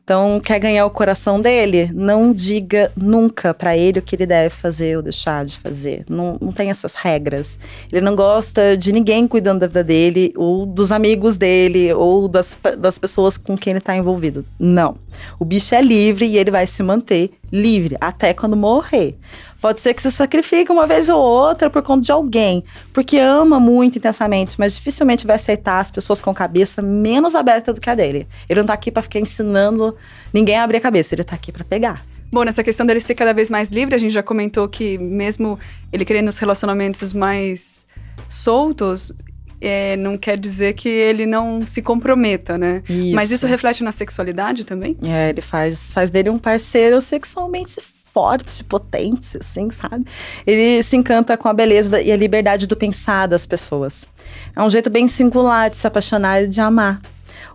Então, 0.09 0.41
quer 0.41 0.59
ganhar 0.59 0.87
o 0.87 0.91
coração 0.91 1.39
dele? 1.39 1.91
Não 1.93 2.33
diga 2.33 2.91
nunca 2.97 3.53
pra 3.53 3.77
ele 3.77 3.99
o 3.99 4.03
que 4.03 4.17
ele 4.17 4.25
deve 4.25 4.49
fazer 4.49 4.97
ou 4.97 5.03
deixar 5.03 5.45
de 5.45 5.59
fazer. 5.59 6.03
Não, 6.09 6.39
não 6.41 6.51
tem 6.51 6.71
essas 6.71 6.95
regras. 6.95 7.59
Ele 7.93 8.01
não 8.01 8.17
gosta 8.17 8.75
de 8.75 8.91
ninguém 8.91 9.29
cuidando 9.29 9.61
da 9.61 9.67
vida 9.67 9.85
dele, 9.85 10.33
ou 10.35 10.65
dos 10.65 10.93
amigos 10.93 11.37
dele, 11.37 11.93
ou 11.93 12.27
das, 12.27 12.57
das 12.79 12.99
pessoas 12.99 13.37
com 13.37 13.55
quem 13.55 13.73
ele 13.73 13.81
tá 13.81 13.95
envolvido. 13.95 14.47
Não. 14.59 14.97
O 15.39 15.45
bicho 15.45 15.75
é 15.75 15.83
livre 15.83 16.25
e 16.25 16.39
ele 16.39 16.51
vai 16.51 16.67
se 16.67 16.83
manter 16.83 17.31
livre 17.53 17.97
até 18.01 18.35
quando 18.35 18.57
morrer. 18.57 19.17
Pode 19.61 19.81
ser 19.81 19.93
que 19.93 20.03
se 20.03 20.13
sacrifique 20.13 20.71
uma 20.71 20.87
vez 20.87 21.09
ou 21.09 21.21
outra 21.21 21.69
por 21.69 21.83
conta 21.83 22.03
de 22.03 22.13
alguém, 22.13 22.63
porque 22.93 23.19
ama 23.19 23.59
muito 23.59 23.99
intensamente, 23.99 24.55
mas 24.57 24.77
dificilmente 24.77 25.27
vai 25.27 25.35
aceitar 25.35 25.81
as 25.81 25.91
pessoas 25.91 26.21
com 26.21 26.33
cabeça 26.33 26.81
menos 26.81 27.35
aberta 27.35 27.73
do 27.73 27.81
que 27.81 27.91
a 27.91 27.95
dele. 27.95 28.29
Ele 28.49 28.61
não 28.61 28.67
tá 28.67 28.75
aqui 28.75 28.91
pra 28.91 29.03
ficar 29.03 29.19
ensinando 29.19 29.97
ninguém 30.33 30.57
a 30.57 30.63
abrir 30.63 30.77
a 30.77 30.81
cabeça, 30.81 31.15
ele 31.15 31.25
tá 31.25 31.35
aqui 31.35 31.51
pra 31.51 31.65
pegar. 31.65 32.05
Bom, 32.31 32.45
nessa 32.45 32.63
questão 32.63 32.87
dele 32.87 33.01
ser 33.01 33.15
cada 33.15 33.33
vez 33.33 33.51
mais 33.51 33.69
livre, 33.71 33.95
a 33.95 33.99
gente 33.99 34.13
já 34.13 34.23
comentou 34.23 34.69
que 34.69 34.97
mesmo 34.99 35.59
ele 35.93 36.05
querendo 36.05 36.29
os 36.29 36.39
relacionamentos 36.39 37.13
mais 37.13 37.87
soltos, 38.29 39.13
é, 39.61 39.97
não 39.97 40.17
quer 40.17 40.39
dizer 40.39 40.75
que 40.75 40.89
ele 40.89 41.27
não 41.27 41.67
se 41.67 41.83
comprometa, 41.83 42.57
né? 42.57 42.83
Mas 43.15 43.31
isso 43.31 43.47
reflete 43.47 43.83
na 43.83 43.93
sexualidade 43.93 44.65
também? 44.65 44.97
É, 45.03 45.31
ele 45.31 45.41
faz, 45.41 45.93
faz 45.93 46.11
dele 46.11 46.31
um 46.31 46.39
parceiro 46.39 47.01
sexualmente 47.01 47.81
forte, 48.13 48.65
potente, 48.65 49.39
assim, 49.39 49.71
sabe? 49.71 50.05
Ele 50.47 50.83
se 50.83 50.97
encanta 50.97 51.37
com 51.37 51.49
a 51.49 51.53
beleza 51.53 52.01
e 52.01 52.11
a 52.11 52.17
liberdade 52.17 52.67
do 52.67 52.77
pensar 52.77 53.27
das 53.27 53.47
pessoas. 53.47 54.07
É 54.57 54.63
um 54.63 54.71
jeito 54.71 54.91
bem 54.91 55.07
singular 55.07 55.71
de 55.71 55.77
se 55.77 55.87
apaixonar 55.87 56.43
e 56.43 56.49
de 56.49 56.61
amar. 56.61 57.01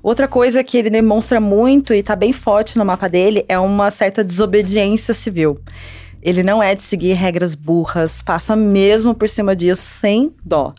Outra 0.01 0.27
coisa 0.27 0.63
que 0.63 0.77
ele 0.77 0.89
demonstra 0.89 1.39
muito 1.39 1.93
e 1.93 2.03
tá 2.03 2.15
bem 2.15 2.33
forte 2.33 2.77
no 2.77 2.85
mapa 2.85 3.07
dele 3.07 3.45
é 3.47 3.57
uma 3.57 3.89
certa 3.89 4.23
desobediência 4.23 5.13
civil. 5.13 5.59
Ele 6.21 6.43
não 6.43 6.63
é 6.63 6.73
de 6.75 6.83
seguir 6.83 7.13
regras 7.13 7.55
burras, 7.55 8.21
passa 8.21 8.55
mesmo 8.55 9.13
por 9.13 9.27
cima 9.27 9.55
disso 9.55 9.81
sem 9.81 10.33
dó. 10.45 10.73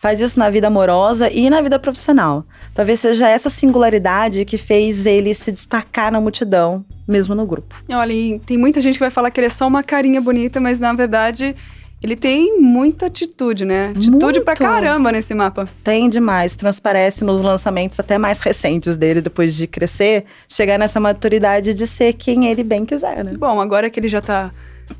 Faz 0.00 0.18
isso 0.18 0.38
na 0.38 0.48
vida 0.48 0.66
amorosa 0.66 1.30
e 1.30 1.50
na 1.50 1.60
vida 1.60 1.78
profissional. 1.78 2.42
Talvez 2.74 3.00
seja 3.00 3.28
essa 3.28 3.50
singularidade 3.50 4.46
que 4.46 4.56
fez 4.56 5.04
ele 5.04 5.34
se 5.34 5.52
destacar 5.52 6.10
na 6.10 6.18
multidão, 6.18 6.82
mesmo 7.06 7.34
no 7.34 7.44
grupo. 7.44 7.74
Olha, 7.90 8.12
e 8.12 8.38
tem 8.38 8.56
muita 8.56 8.80
gente 8.80 8.94
que 8.94 9.00
vai 9.00 9.10
falar 9.10 9.30
que 9.30 9.38
ele 9.38 9.48
é 9.48 9.50
só 9.50 9.66
uma 9.66 9.82
carinha 9.82 10.18
bonita, 10.18 10.58
mas 10.58 10.78
na 10.78 10.94
verdade 10.94 11.54
ele 12.02 12.16
tem 12.16 12.58
muita 12.58 13.06
atitude, 13.06 13.66
né? 13.66 13.90
Atitude 13.90 14.40
pra 14.40 14.52
Muito. 14.52 14.62
caramba 14.62 15.12
nesse 15.12 15.34
mapa. 15.34 15.68
Tem 15.84 16.08
demais, 16.08 16.56
transparece 16.56 17.22
nos 17.22 17.42
lançamentos 17.42 18.00
até 18.00 18.16
mais 18.16 18.40
recentes 18.40 18.96
dele, 18.96 19.20
depois 19.20 19.54
de 19.54 19.66
crescer, 19.66 20.24
chegar 20.48 20.78
nessa 20.78 20.98
maturidade 20.98 21.74
de 21.74 21.86
ser 21.86 22.14
quem 22.14 22.46
ele 22.46 22.64
bem 22.64 22.86
quiser, 22.86 23.22
né? 23.22 23.34
Bom, 23.36 23.60
agora 23.60 23.90
que 23.90 24.00
ele 24.00 24.08
já 24.08 24.22
tá 24.22 24.50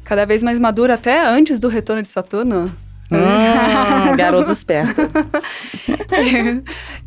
cada 0.04 0.26
vez 0.26 0.42
mais 0.42 0.58
maduro, 0.60 0.92
até 0.92 1.26
antes 1.26 1.58
do 1.58 1.68
retorno 1.68 2.02
de 2.02 2.08
Saturno. 2.08 2.70
Hum, 3.10 4.14
garoto 4.16 4.50
esperto. 4.52 5.00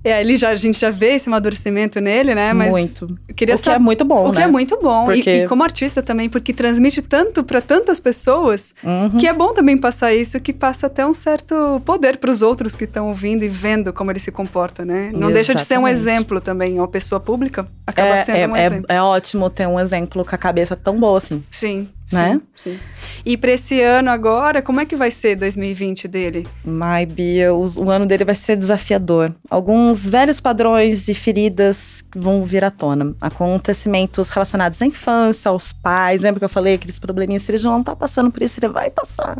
é, 0.03 0.21
ele 0.21 0.37
já, 0.37 0.49
a 0.49 0.55
gente 0.55 0.79
já 0.79 0.89
vê 0.89 1.13
esse 1.13 1.29
amadurecimento 1.29 1.99
nele, 1.99 2.35
né? 2.35 2.53
Mas 2.53 2.69
muito. 2.69 3.17
queria 3.35 3.55
o 3.55 3.57
que 3.57 3.63
saber. 3.63 3.77
é 3.77 3.79
muito 3.79 4.03
bom, 4.05 4.27
o 4.27 4.31
que 4.31 4.39
né? 4.39 4.43
é 4.43 4.47
muito 4.47 4.77
bom. 4.81 5.11
E- 5.11 5.15
Porque- 5.15 5.33
E, 5.43 5.47
como 5.47 5.63
artista 5.63 6.01
também, 6.01 6.29
porque 6.29 6.53
transmite 6.53 7.01
tanto 7.01 7.43
pra 7.43 7.61
tantas 7.61 7.99
pessoas 7.99 8.73
Uhum. 8.83 9.17
que 9.17 9.27
é 9.27 9.33
bom 9.33 9.53
também 9.53 9.77
passar 9.77 10.13
isso, 10.13 10.39
que 10.39 10.51
passa 10.53 10.87
até 10.87 11.05
um 11.05 11.13
certo 11.13 11.81
poder 11.85 12.17
pros 12.17 12.41
outros 12.41 12.75
que 12.75 12.83
estão 12.83 13.07
ouvindo 13.09 13.43
e 13.43 13.49
vendo 13.49 13.93
como 13.93 14.11
ele 14.11 14.19
se 14.19 14.31
comporta, 14.31 14.83
né? 14.85 15.11
Não 15.13 15.31
deixa 15.31 15.55
de 15.55 15.61
ser 15.63 15.77
um 15.77 15.87
Exatamente. 15.87 16.01
exemplo 16.01 16.41
também. 16.41 16.77
Uma 16.79 16.87
pessoa 16.87 17.19
pública 17.19 17.65
acaba 17.87 18.09
É, 18.15 18.23
sendo 18.23 18.37
é, 18.37 18.47
um 18.47 18.55
é- 18.55 18.65
exemplo. 18.65 18.85
é 18.89 19.01
ótimo 19.01 19.49
ter 19.49 19.67
um 19.67 19.79
exemplo 19.79 20.25
com 20.25 20.35
a 20.35 20.37
cabeça 20.37 20.75
tão 20.75 20.99
boa 20.99 21.17
assim. 21.17 21.43
Sim, 21.49 21.87
Né? 22.13 22.39
sim, 22.55 22.71
sim. 22.73 22.79
E 23.25 23.35
pra 23.37 23.51
esse 23.51 23.81
ano 23.81 24.09
agora, 24.09 24.61
como 24.61 24.79
é 24.81 24.85
que 24.85 24.95
vai 24.95 25.09
ser 25.11 25.35
2020 25.35 26.07
dele? 26.07 26.47
Mai 26.63 27.05
Bia, 27.05 27.53
os- 27.53 27.77
o 27.77 27.89
ano 27.89 28.05
dele 28.05 28.23
vai 28.25 28.35
ser 28.35 28.55
desafiador. 28.55 29.33
Alguns 29.49 30.09
velhos 30.09 30.39
padrões 30.39 31.07
e 31.07 31.13
feridas 31.13 32.03
vão 32.15 32.43
vir 32.45 32.63
à 32.63 32.71
tona. 32.71 33.15
Acontecimentos 33.21 34.29
relacionados 34.29 34.81
à 34.81 34.85
infância, 34.85 35.49
aos 35.49 35.71
pais. 35.73 36.21
Lembra 36.21 36.39
que 36.39 36.45
eu 36.45 36.49
falei 36.49 36.75
aqueles 36.75 36.99
probleminhas? 36.99 37.43
Se 37.43 37.51
ele 37.51 37.57
já 37.57 37.69
não 37.69 37.83
tá 37.83 37.95
passando 37.95 38.31
por 38.31 38.41
isso, 38.43 38.59
ele 38.59 38.67
vai 38.71 38.89
passar. 38.89 39.37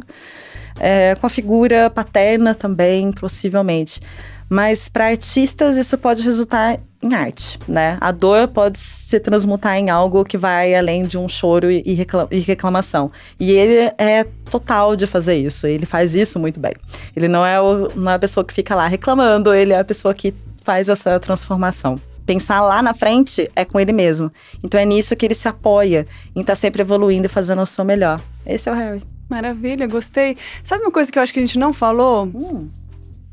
É, 0.80 1.16
com 1.16 1.28
a 1.28 1.30
figura 1.30 1.90
paterna 1.90 2.56
também, 2.56 3.12
possivelmente. 3.12 4.02
Mas 4.50 4.90
para 4.90 5.08
artistas, 5.08 5.78
isso 5.78 5.98
pode 5.98 6.24
resultar 6.24 6.80
em 7.04 7.14
arte, 7.14 7.60
né? 7.68 7.98
A 8.00 8.12
dor 8.12 8.48
pode 8.48 8.80
se 8.80 9.20
transmutar 9.20 9.76
em 9.76 9.90
algo 9.90 10.24
que 10.24 10.38
vai 10.38 10.74
além 10.74 11.04
de 11.04 11.18
um 11.18 11.28
choro 11.28 11.70
e, 11.70 11.84
e 11.86 12.40
reclamação. 12.40 13.12
E 13.40 13.52
ele 13.52 13.94
é 13.98 14.26
total 14.50 14.96
de 14.96 15.06
fazer 15.06 15.36
isso. 15.36 15.68
Ele 15.68 15.86
faz 15.86 16.16
isso 16.16 16.40
muito 16.40 16.60
bem. 16.60 16.74
Ele 17.16 17.28
não 17.28 17.46
é, 17.46 17.60
o, 17.60 17.90
não 17.96 18.12
é 18.12 18.16
a 18.16 18.20
pessoa 18.20 18.44
que 18.46 18.54
fica 18.54 18.74
lá 18.74 18.88
reclamando, 18.88 19.54
ele 19.54 19.74
é 19.74 19.80
a 19.80 19.84
pessoa 19.84 20.14
que 20.14 20.34
faz 20.64 20.88
essa 20.88 21.20
transformação. 21.20 22.00
Pensar 22.26 22.62
lá 22.62 22.82
na 22.82 22.94
frente 22.94 23.52
é 23.54 23.66
com 23.66 23.78
ele 23.80 23.92
mesmo. 23.92 24.32
Então 24.64 24.80
é 24.80 24.86
nisso 24.86 25.14
que 25.16 25.26
ele 25.26 25.36
se 25.36 25.48
apoia, 25.48 26.08
em 26.34 26.40
estar 26.40 26.54
tá 26.54 26.56
sempre 26.56 26.82
evoluindo 26.82 27.26
e 27.26 27.30
fazendo 27.30 27.62
o 27.62 27.66
seu 27.66 27.84
melhor. 27.84 28.22
Esse 28.46 28.70
é 28.70 28.72
o 28.72 28.76
Harry. 28.76 29.04
Maravilha, 29.30 29.88
gostei. 29.88 30.38
Sabe 30.64 30.84
uma 30.84 30.92
coisa 30.92 31.12
que 31.12 31.20
eu 31.20 31.24
acho 31.24 31.34
que 31.34 31.40
a 31.40 31.42
gente 31.42 31.60
não 31.60 31.74
falou? 31.74 32.26
Hum. 32.26 32.70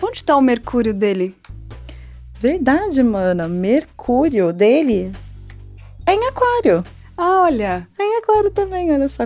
Onde 0.03 0.17
está 0.17 0.35
o 0.37 0.41
Mercúrio 0.41 0.95
dele? 0.95 1.37
Verdade, 2.41 3.03
mana. 3.03 3.47
Mercúrio 3.47 4.51
dele 4.53 5.13
é 6.07 6.15
em 6.15 6.29
Aquário. 6.29 6.83
Ah, 7.17 7.43
olha. 7.43 7.87
É 7.99 8.03
em 8.03 8.17
Aquário 8.17 8.51
também, 8.51 8.91
olha 8.91 9.07
só. 9.09 9.25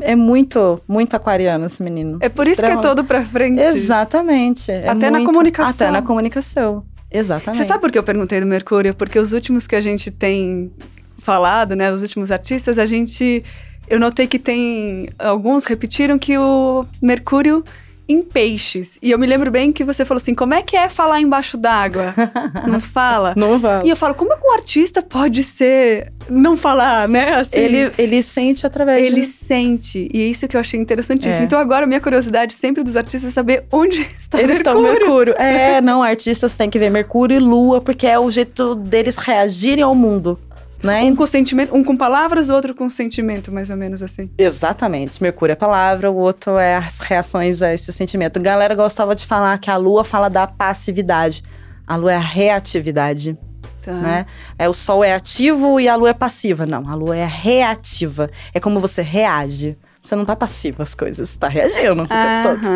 É 0.00 0.16
muito, 0.16 0.80
muito 0.88 1.14
aquariano 1.14 1.66
esse 1.66 1.82
menino. 1.82 2.16
É 2.22 2.30
por 2.30 2.46
isso 2.46 2.62
que 2.62 2.70
é 2.72 2.76
todo 2.78 3.04
pra 3.04 3.22
frente. 3.22 3.60
Exatamente. 3.60 4.72
É 4.72 4.88
até 4.88 5.10
muito, 5.10 5.24
na 5.26 5.26
comunicação. 5.26 5.70
Até 5.70 5.90
na 5.90 6.00
comunicação. 6.00 6.84
Exatamente. 7.10 7.58
Você 7.58 7.64
sabe 7.64 7.82
por 7.82 7.92
que 7.92 7.98
eu 7.98 8.02
perguntei 8.02 8.40
do 8.40 8.46
Mercúrio? 8.46 8.94
Porque 8.94 9.18
os 9.18 9.34
últimos 9.34 9.66
que 9.66 9.76
a 9.76 9.80
gente 9.80 10.10
tem 10.10 10.72
falado, 11.18 11.76
né, 11.76 11.92
os 11.92 12.00
últimos 12.00 12.30
artistas, 12.30 12.78
a 12.78 12.86
gente 12.86 13.44
eu 13.88 14.00
notei 14.00 14.26
que 14.26 14.38
tem 14.38 15.10
alguns 15.18 15.66
repetiram 15.66 16.18
que 16.18 16.38
o 16.38 16.86
Mercúrio 17.02 17.62
em 18.08 18.22
peixes. 18.22 18.98
E 19.00 19.10
eu 19.10 19.18
me 19.18 19.26
lembro 19.26 19.50
bem 19.50 19.72
que 19.72 19.84
você 19.84 20.04
falou 20.04 20.20
assim: 20.20 20.34
como 20.34 20.54
é 20.54 20.62
que 20.62 20.76
é 20.76 20.88
falar 20.88 21.20
embaixo 21.20 21.56
d'água? 21.56 22.14
Não 22.66 22.80
fala? 22.80 23.34
Não 23.36 23.58
fala. 23.58 23.82
E 23.84 23.90
eu 23.90 23.96
falo: 23.96 24.14
como 24.14 24.32
é 24.32 24.36
que 24.36 24.46
um 24.46 24.52
artista 24.52 25.02
pode 25.02 25.42
ser. 25.42 26.12
Não 26.28 26.56
falar, 26.56 27.06
né? 27.06 27.34
Assim, 27.34 27.58
ele, 27.58 27.92
ele 27.98 28.22
sente 28.22 28.66
através 28.66 29.04
Ele 29.04 29.20
de... 29.20 29.26
sente. 29.26 30.08
E 30.12 30.22
é 30.22 30.26
isso 30.26 30.48
que 30.48 30.56
eu 30.56 30.60
achei 30.60 30.80
interessantíssimo. 30.80 31.42
É. 31.42 31.44
Então, 31.44 31.58
agora, 31.58 31.86
minha 31.86 32.00
curiosidade 32.00 32.54
sempre 32.54 32.82
dos 32.82 32.96
artistas 32.96 33.30
é 33.30 33.32
saber 33.32 33.64
onde 33.70 34.00
está 34.16 34.40
Eles 34.40 34.56
Mercúrio. 34.58 34.80
estão 34.80 34.82
Mercúrio. 34.82 35.34
É, 35.36 35.80
não, 35.82 36.02
artistas 36.02 36.54
têm 36.54 36.70
que 36.70 36.78
ver 36.78 36.90
Mercúrio 36.90 37.36
e 37.36 37.40
Lua, 37.40 37.80
porque 37.80 38.06
é 38.06 38.18
o 38.18 38.30
jeito 38.30 38.74
deles 38.74 39.16
reagirem 39.16 39.84
ao 39.84 39.94
mundo. 39.94 40.38
Né? 40.84 41.02
Um 41.04 41.16
com 41.16 41.26
sentimento, 41.26 41.74
um 41.74 41.82
com 41.82 41.96
palavras, 41.96 42.50
outro 42.50 42.74
com 42.74 42.90
sentimento, 42.90 43.50
mais 43.50 43.70
ou 43.70 43.76
menos 43.76 44.02
assim. 44.02 44.30
Exatamente. 44.36 45.22
Mercúrio 45.22 45.54
é 45.54 45.56
palavra, 45.56 46.10
o 46.10 46.16
outro 46.16 46.58
é 46.58 46.76
as 46.76 46.98
reações 46.98 47.62
a 47.62 47.72
esse 47.72 47.90
sentimento. 47.90 48.38
A 48.38 48.42
galera 48.42 48.74
gostava 48.74 49.14
de 49.14 49.24
falar 49.24 49.56
que 49.56 49.70
a 49.70 49.78
lua 49.78 50.04
fala 50.04 50.28
da 50.28 50.46
passividade. 50.46 51.42
A 51.86 51.96
lua 51.96 52.12
é 52.12 52.16
a 52.16 52.20
reatividade. 52.20 53.38
Tá. 53.80 53.92
Né? 53.92 54.26
É, 54.58 54.68
o 54.68 54.74
sol 54.74 55.02
é 55.02 55.14
ativo 55.14 55.80
e 55.80 55.88
a 55.88 55.96
lua 55.96 56.10
é 56.10 56.14
passiva. 56.14 56.66
Não, 56.66 56.86
a 56.86 56.94
lua 56.94 57.16
é 57.16 57.26
reativa. 57.26 58.30
É 58.52 58.60
como 58.60 58.78
você 58.78 59.00
reage. 59.00 59.78
Você 59.98 60.14
não 60.14 60.26
tá 60.26 60.36
passivo 60.36 60.82
às 60.82 60.94
coisas, 60.94 61.30
você 61.30 61.38
tá 61.38 61.48
reagindo 61.48 62.02
o 62.02 62.06
tempo 62.06 62.42
todo. 62.42 62.68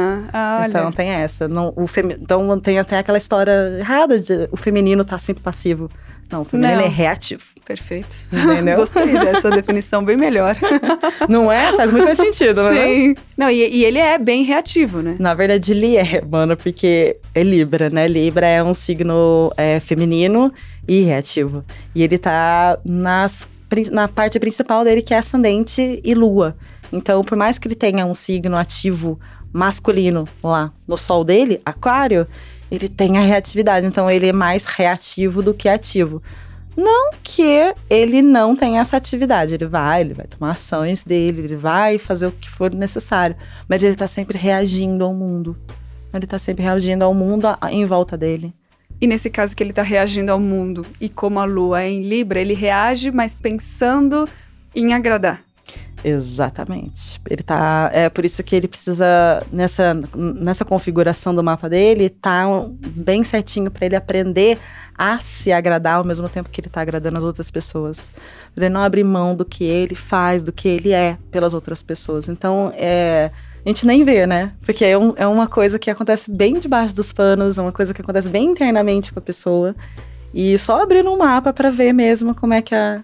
Então 0.67 0.91
tem 0.91 1.11
essa. 1.11 1.47
Não, 1.47 1.75
o 1.77 1.87
femi... 1.87 2.15
Então 2.15 2.59
tem 2.59 2.79
até 2.79 2.97
aquela 2.97 3.19
história 3.19 3.77
errada 3.79 4.19
de 4.19 4.49
o 4.51 4.57
feminino 4.57 5.05
tá 5.05 5.19
sempre 5.19 5.43
passivo. 5.43 5.91
Não, 6.31 6.43
o 6.43 6.45
feminino 6.45 6.77
não. 6.77 6.85
é 6.85 6.89
reativo. 6.89 7.43
Perfeito. 7.65 8.17
Entendeu? 8.33 8.77
Gostei 8.81 9.07
dessa 9.07 9.51
definição 9.51 10.03
bem 10.03 10.17
melhor. 10.17 10.57
Não 11.29 11.53
é? 11.53 11.73
Faz 11.75 11.91
muito 11.91 12.05
mais 12.05 12.17
sentido, 12.17 12.63
né? 12.63 12.87
Sim. 12.87 13.15
Não, 13.37 13.51
e, 13.51 13.57
e, 13.57 13.85
ele 13.85 13.99
é 13.99 14.17
bem 14.17 14.43
reativo, 14.43 15.03
né? 15.03 15.17
Na 15.19 15.35
verdade, 15.35 15.73
ele 15.73 15.97
é, 15.97 16.23
mano, 16.25 16.57
porque 16.57 17.19
é 17.35 17.43
Libra, 17.43 17.91
né? 17.91 18.09
Libra 18.09 18.47
é 18.47 18.63
um 18.63 18.73
signo 18.73 19.53
é, 19.55 19.81
feminino 19.81 20.51
e 20.87 21.03
reativo. 21.03 21.63
E 21.95 22.03
ele 22.03 22.17
tá 22.17 22.79
nas, 22.85 23.47
na 23.93 24.09
parte 24.09 24.41
principal 24.41 24.83
dele, 24.83 25.03
que 25.03 25.13
é 25.13 25.19
ascendente 25.19 26.01
e 26.03 26.15
lua. 26.15 26.57
Então, 26.91 27.23
por 27.23 27.37
mais 27.37 27.59
que 27.59 27.69
ele 27.69 27.75
tenha 27.75 28.07
um 28.07 28.15
signo 28.15 28.57
ativo 28.57 29.21
masculino 29.53 30.25
lá 30.43 30.73
no 30.87 30.97
sol 30.97 31.23
dele, 31.23 31.61
aquário, 31.65 32.27
ele 32.71 32.89
tem 32.89 33.19
a 33.19 33.23
reatividade, 33.23 33.87
então 33.87 34.11
ele 34.11 34.29
é 34.29 34.33
mais 34.33 34.67
reativo 34.67 35.43
do 35.43 35.55
que 35.55 35.69
ativo. 35.69 36.23
Não 36.77 37.11
que 37.25 37.75
ele 37.91 38.23
não 38.23 38.55
tenha 38.55 38.81
essa 38.81 38.97
atividade, 38.97 39.55
ele 39.55 39.67
vai, 39.67 40.01
ele 40.01 40.15
vai 40.15 40.27
tomar 40.27 40.53
ações 40.53 41.03
dele, 41.03 41.43
ele 41.43 41.57
vai 41.57 41.99
fazer 41.99 42.27
o 42.27 42.33
que 42.33 42.49
for 42.49 42.73
necessário, 42.73 43.35
mas 43.69 43.83
ele 43.83 43.95
está 43.95 44.07
sempre 44.07 44.39
reagindo 44.39 45.05
ao 45.05 45.13
mundo. 45.13 45.57
Ele 46.15 46.25
está 46.25 46.39
sempre 46.39 46.63
reagindo 46.63 47.05
ao 47.05 47.13
mundo 47.13 47.49
em 47.71 47.85
volta 47.85 48.17
dele. 48.17 48.55
E 49.01 49.07
nesse 49.07 49.29
caso 49.29 49.55
que 49.55 49.63
ele 49.63 49.71
está 49.71 49.83
reagindo 49.83 50.33
ao 50.33 50.41
mundo, 50.41 50.87
e 51.01 51.09
como 51.09 51.39
a 51.39 51.45
lua 51.45 51.83
é 51.83 51.91
em 51.91 52.03
Libra, 52.03 52.41
ele 52.41 52.55
reage, 52.55 53.11
mas 53.11 53.35
pensando 53.35 54.29
em 54.75 54.93
agradar. 54.93 55.48
Exatamente. 56.05 57.21
Ele 57.29 57.43
tá. 57.43 57.91
É 57.93 58.09
por 58.09 58.25
isso 58.25 58.43
que 58.43 58.55
ele 58.55 58.69
precisa, 58.69 59.43
nessa, 59.53 59.95
nessa 60.15 60.65
configuração 60.65 61.35
do 61.35 61.43
mapa 61.43 61.69
dele, 61.69 62.09
tá 62.09 62.45
bem 62.71 63.25
certinho 63.25 63.71
para 63.71 63.87
ele 63.87 63.97
aprender 63.97 64.59
a 64.97 65.21
se 65.21 65.53
agradar 65.53 65.95
ao 65.95 66.05
mesmo 66.05 66.29
tempo 66.29 66.49
que 66.51 66.61
ele 66.61 66.69
tá 66.69 66.81
agradando 66.81 67.19
as 67.19 67.25
outras 67.25 67.51
pessoas. 67.51 68.11
Ele 68.57 68.69
não 68.69 68.83
abrir 68.83 69.05
mão 69.05 69.35
do 69.35 69.45
que 69.45 69.65
ele 69.65 69.95
faz, 69.95 70.43
do 70.43 70.53
que 70.53 70.69
ele 70.69 70.93
é 70.93 71.17
pelas 71.31 71.55
outras 71.55 71.83
pessoas. 71.83 72.29
Então, 72.29 72.73
é. 72.77 73.31
A 73.65 73.69
gente 73.69 73.87
nem 73.87 74.03
vê, 74.03 74.27
né? 74.27 74.53
Porque 74.65 74.85
é, 74.85 74.97
um, 74.97 75.13
é 75.17 75.27
uma 75.27 75.47
coisa 75.47 75.79
que 75.79 75.91
acontece 75.91 76.31
bem 76.31 76.59
debaixo 76.59 76.95
dos 76.95 77.13
panos, 77.13 77.59
é 77.59 77.63
uma 77.63 77.73
coisa 77.73 77.93
que 77.93 78.01
acontece 78.01 78.29
bem 78.29 78.47
internamente 78.47 79.13
com 79.13 79.19
a 79.19 79.23
pessoa. 79.23 79.75
E 80.33 80.57
só 80.57 80.81
abrindo 80.81 81.13
um 81.13 81.19
mapa 81.19 81.53
para 81.53 81.71
ver 81.71 81.93
mesmo 81.93 82.35
como 82.35 82.55
é 82.55 82.63
que 82.63 82.75
a, 82.75 83.03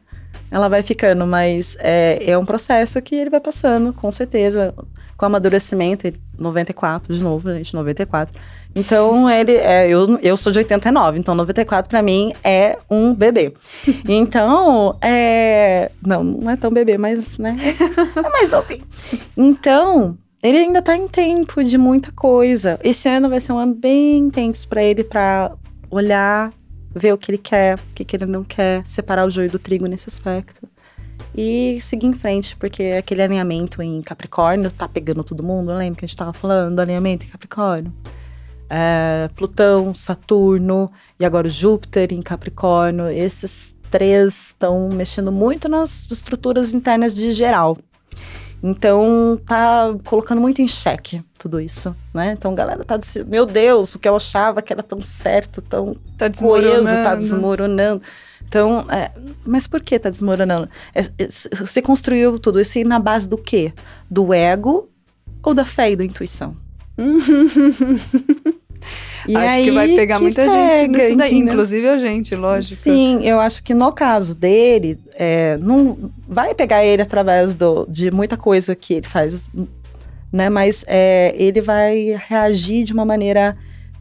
ela 0.50 0.68
vai 0.68 0.82
ficando, 0.82 1.26
mas 1.26 1.76
é, 1.80 2.18
é 2.30 2.38
um 2.38 2.44
processo 2.44 3.00
que 3.02 3.14
ele 3.14 3.30
vai 3.30 3.40
passando, 3.40 3.92
com 3.92 4.10
certeza, 4.12 4.74
com 5.16 5.26
amadurecimento, 5.26 6.12
94, 6.38 7.12
de 7.12 7.22
novo, 7.22 7.52
gente, 7.52 7.74
94. 7.74 8.34
Então, 8.76 9.30
ele 9.30 9.52
é, 9.52 9.88
eu, 9.88 10.18
eu 10.20 10.36
sou 10.36 10.52
de 10.52 10.58
89, 10.58 11.18
então 11.18 11.34
94 11.34 11.88
para 11.88 12.02
mim 12.02 12.32
é 12.42 12.76
um 12.90 13.14
bebê. 13.14 13.54
Então, 14.08 14.96
é. 15.00 15.90
Não, 16.04 16.24
não 16.24 16.50
é 16.50 16.56
tão 16.56 16.70
bebê, 16.70 16.98
mas, 16.98 17.38
né? 17.38 17.56
É 18.16 18.28
mais 18.28 18.50
novinho. 18.50 18.84
Então, 19.36 20.18
ele 20.42 20.58
ainda 20.58 20.82
tá 20.82 20.96
em 20.96 21.08
tempo 21.08 21.62
de 21.62 21.78
muita 21.78 22.12
coisa. 22.12 22.78
Esse 22.82 23.08
ano 23.08 23.28
vai 23.28 23.40
ser 23.40 23.52
um 23.52 23.58
ano 23.58 23.74
bem 23.74 24.18
intenso 24.18 24.68
para 24.68 24.82
ele, 24.82 25.04
para 25.04 25.52
olhar 25.90 26.52
ver 26.94 27.12
o 27.12 27.18
que 27.18 27.30
ele 27.30 27.38
quer, 27.38 27.76
o 27.76 27.94
que, 27.94 28.04
que 28.04 28.16
ele 28.16 28.26
não 28.26 28.44
quer, 28.44 28.86
separar 28.86 29.26
o 29.26 29.30
joio 29.30 29.50
do 29.50 29.58
trigo 29.58 29.86
nesse 29.86 30.08
aspecto. 30.08 30.68
E 31.36 31.78
seguir 31.80 32.06
em 32.06 32.12
frente, 32.12 32.56
porque 32.56 32.82
aquele 32.98 33.22
alinhamento 33.22 33.82
em 33.82 34.00
Capricórnio 34.02 34.70
tá 34.70 34.88
pegando 34.88 35.24
todo 35.24 35.44
mundo. 35.44 35.74
Lembra 35.74 35.98
que 35.98 36.04
a 36.04 36.08
gente 36.08 36.16
tava 36.16 36.32
falando 36.32 36.76
do 36.76 36.80
alinhamento 36.80 37.26
em 37.26 37.28
Capricórnio? 37.28 37.92
É, 38.70 39.28
Plutão, 39.34 39.94
Saturno 39.94 40.90
e 41.18 41.24
agora 41.24 41.48
Júpiter 41.48 42.12
em 42.12 42.22
Capricórnio. 42.22 43.08
Esses 43.08 43.76
três 43.90 44.46
estão 44.46 44.88
mexendo 44.88 45.32
muito 45.32 45.68
nas 45.68 46.10
estruturas 46.10 46.72
internas 46.72 47.12
de 47.12 47.32
geral. 47.32 47.76
Então, 48.66 49.38
tá 49.46 49.94
colocando 50.06 50.40
muito 50.40 50.62
em 50.62 50.66
xeque 50.66 51.22
tudo 51.38 51.60
isso, 51.60 51.94
né? 52.14 52.32
Então, 52.32 52.52
a 52.52 52.54
galera 52.54 52.82
tá 52.82 52.96
dizendo, 52.96 53.28
meu 53.28 53.44
Deus, 53.44 53.94
o 53.94 53.98
que 53.98 54.08
eu 54.08 54.16
achava 54.16 54.62
que 54.62 54.72
era 54.72 54.82
tão 54.82 55.02
certo, 55.02 55.60
tão 55.60 55.94
tá 56.16 56.30
coeso, 56.30 56.90
tá 56.90 57.14
desmoronando. 57.14 58.00
Então, 58.48 58.86
é, 58.90 59.10
mas 59.44 59.66
por 59.66 59.82
que 59.82 59.98
tá 59.98 60.08
desmoronando? 60.08 60.66
É, 60.94 61.02
é, 61.02 61.28
você 61.28 61.82
construiu 61.82 62.38
tudo 62.38 62.58
isso 62.58 62.82
na 62.86 62.98
base 62.98 63.28
do 63.28 63.36
quê? 63.36 63.70
Do 64.10 64.32
ego 64.32 64.88
ou 65.42 65.52
da 65.52 65.66
fé 65.66 65.92
e 65.92 65.96
da 65.96 66.04
intuição? 66.04 66.56
E 69.26 69.36
acho 69.36 69.62
que 69.62 69.70
vai 69.70 69.88
pegar 69.88 70.16
que 70.16 70.22
muita 70.22 70.42
pega, 70.42 70.78
gente 70.78 70.90
nisso 70.90 71.16
daí, 71.16 71.38
inclusive 71.38 71.88
a 71.88 71.98
gente, 71.98 72.34
lógico. 72.34 72.74
Sim, 72.74 73.20
eu 73.22 73.40
acho 73.40 73.62
que 73.62 73.72
no 73.72 73.92
caso 73.92 74.34
dele, 74.34 74.98
é, 75.14 75.56
não 75.58 76.10
vai 76.28 76.54
pegar 76.54 76.84
ele 76.84 77.02
através 77.02 77.54
do, 77.54 77.86
de 77.88 78.10
muita 78.10 78.36
coisa 78.36 78.74
que 78.74 78.94
ele 78.94 79.06
faz, 79.06 79.48
né? 80.32 80.48
Mas 80.48 80.84
é, 80.86 81.34
ele 81.38 81.60
vai 81.60 82.20
reagir 82.28 82.84
de 82.84 82.92
uma 82.92 83.04
maneira 83.04 83.56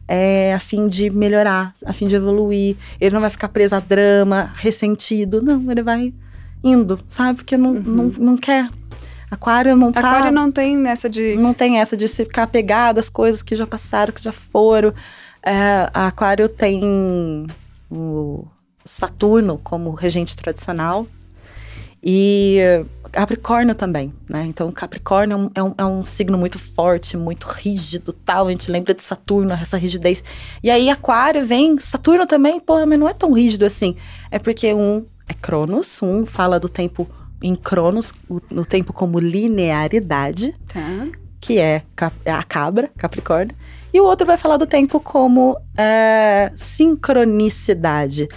é, 0.06 0.52
a 0.54 0.58
fim 0.58 0.88
de 0.88 1.10
melhorar, 1.10 1.74
a 1.84 1.92
fim 1.92 2.06
de 2.06 2.16
evoluir. 2.16 2.76
Ele 3.00 3.14
não 3.14 3.20
vai 3.20 3.30
ficar 3.30 3.48
preso 3.48 3.74
a 3.74 3.80
drama, 3.80 4.52
ressentido. 4.56 5.42
Não, 5.42 5.70
ele 5.70 5.82
vai 5.82 6.12
indo, 6.62 6.98
sabe? 7.08 7.36
Porque 7.36 7.56
não, 7.56 7.72
uhum. 7.72 7.82
não, 7.82 8.04
não 8.18 8.36
quer 8.36 8.68
Aquário 9.34 9.76
não 9.76 9.92
tá. 9.92 10.00
Aquário 10.00 10.32
não 10.32 10.50
tem 10.50 10.76
nessa 10.76 11.08
de. 11.08 11.36
Não 11.36 11.52
tem 11.52 11.80
essa 11.80 11.96
de 11.96 12.06
se 12.08 12.24
ficar 12.24 12.44
apegado 12.44 12.98
às 12.98 13.08
coisas 13.08 13.42
que 13.42 13.56
já 13.56 13.66
passaram, 13.66 14.12
que 14.12 14.22
já 14.22 14.32
foram. 14.32 14.94
É, 15.42 15.90
aquário 15.92 16.48
tem 16.48 17.46
o 17.90 18.46
Saturno 18.84 19.60
como 19.62 19.90
regente 19.90 20.36
tradicional. 20.36 21.06
E 22.02 22.60
Capricórnio 23.10 23.74
também, 23.74 24.12
né? 24.28 24.44
Então, 24.46 24.70
Capricórnio 24.70 25.50
é 25.54 25.62
um, 25.62 25.74
é 25.78 25.84
um, 25.84 26.04
signo 26.04 26.36
muito 26.36 26.58
forte, 26.58 27.16
muito 27.16 27.46
rígido, 27.46 28.12
tal. 28.12 28.48
A 28.48 28.50
gente 28.50 28.70
lembra 28.70 28.92
de 28.92 29.02
Saturno, 29.02 29.52
essa 29.54 29.78
rigidez. 29.78 30.22
E 30.62 30.70
aí, 30.70 30.90
Aquário 30.90 31.46
vem, 31.46 31.78
Saturno 31.78 32.26
também, 32.26 32.60
pô, 32.60 32.84
mas 32.84 32.98
não 32.98 33.08
é 33.08 33.14
tão 33.14 33.32
rígido 33.32 33.64
assim. 33.64 33.96
É 34.30 34.38
porque 34.38 34.74
um 34.74 35.06
é 35.28 35.32
Cronos, 35.32 36.02
um 36.02 36.26
fala 36.26 36.60
do 36.60 36.68
tempo 36.68 37.08
em 37.42 37.54
Cronos, 37.54 38.12
no 38.50 38.64
tempo 38.64 38.92
como 38.92 39.18
linearidade, 39.18 40.54
tá. 40.68 41.06
que 41.40 41.58
é, 41.58 41.82
é 42.24 42.32
a 42.32 42.42
cabra, 42.42 42.90
Capricórnio. 42.96 43.54
E 43.92 44.00
o 44.00 44.04
outro 44.04 44.26
vai 44.26 44.36
falar 44.36 44.56
do 44.56 44.66
tempo 44.66 44.98
como 44.98 45.56
é, 45.76 46.50
sincronicidade. 46.56 48.28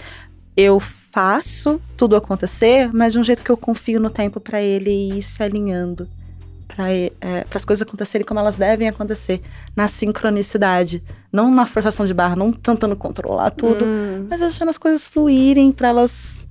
Eu 0.56 0.78
faço 0.78 1.80
tudo 1.96 2.16
acontecer, 2.16 2.90
mas 2.92 3.12
de 3.12 3.18
um 3.18 3.24
jeito 3.24 3.42
que 3.42 3.50
eu 3.50 3.56
confio 3.56 3.98
no 3.98 4.10
tempo 4.10 4.38
para 4.38 4.62
ele 4.62 5.16
ir 5.18 5.22
se 5.22 5.42
alinhando, 5.42 6.08
para 6.68 6.92
é, 6.92 7.44
as 7.52 7.64
coisas 7.64 7.82
acontecerem 7.86 8.26
como 8.26 8.38
elas 8.38 8.56
devem 8.56 8.86
acontecer, 8.86 9.40
na 9.74 9.88
sincronicidade, 9.88 11.02
não 11.32 11.50
na 11.50 11.66
forçação 11.66 12.06
de 12.06 12.14
barra, 12.14 12.36
não 12.36 12.52
tentando 12.52 12.94
controlar 12.94 13.50
tudo, 13.50 13.84
hum. 13.84 14.26
mas 14.28 14.40
deixando 14.40 14.68
as 14.68 14.78
coisas 14.78 15.08
fluírem 15.08 15.72
para 15.72 15.88
elas. 15.88 16.46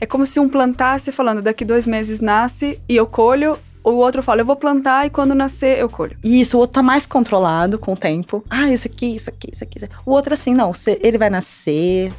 É 0.00 0.06
como 0.06 0.24
se 0.26 0.40
um 0.40 0.48
plantasse 0.48 1.10
falando, 1.12 1.42
daqui 1.42 1.64
dois 1.64 1.86
meses 1.86 2.20
nasce 2.20 2.80
e 2.88 2.96
eu 2.96 3.06
colho, 3.06 3.58
o 3.84 3.92
outro 3.92 4.22
fala, 4.22 4.40
eu 4.40 4.46
vou 4.46 4.56
plantar 4.56 5.06
e 5.06 5.10
quando 5.10 5.34
nascer 5.34 5.78
eu 5.78 5.88
colho. 5.88 6.16
Isso, 6.22 6.56
o 6.56 6.60
outro 6.60 6.74
tá 6.74 6.82
mais 6.82 7.06
controlado 7.06 7.78
com 7.78 7.92
o 7.92 7.96
tempo. 7.96 8.44
Ah, 8.50 8.70
isso 8.70 8.86
aqui, 8.86 9.16
isso 9.16 9.30
aqui, 9.30 9.50
isso 9.52 9.64
aqui. 9.64 9.78
O 10.04 10.10
outro 10.10 10.34
assim, 10.34 10.54
não, 10.54 10.72
ele 11.02 11.18
vai 11.18 11.30
nascer, 11.30 12.12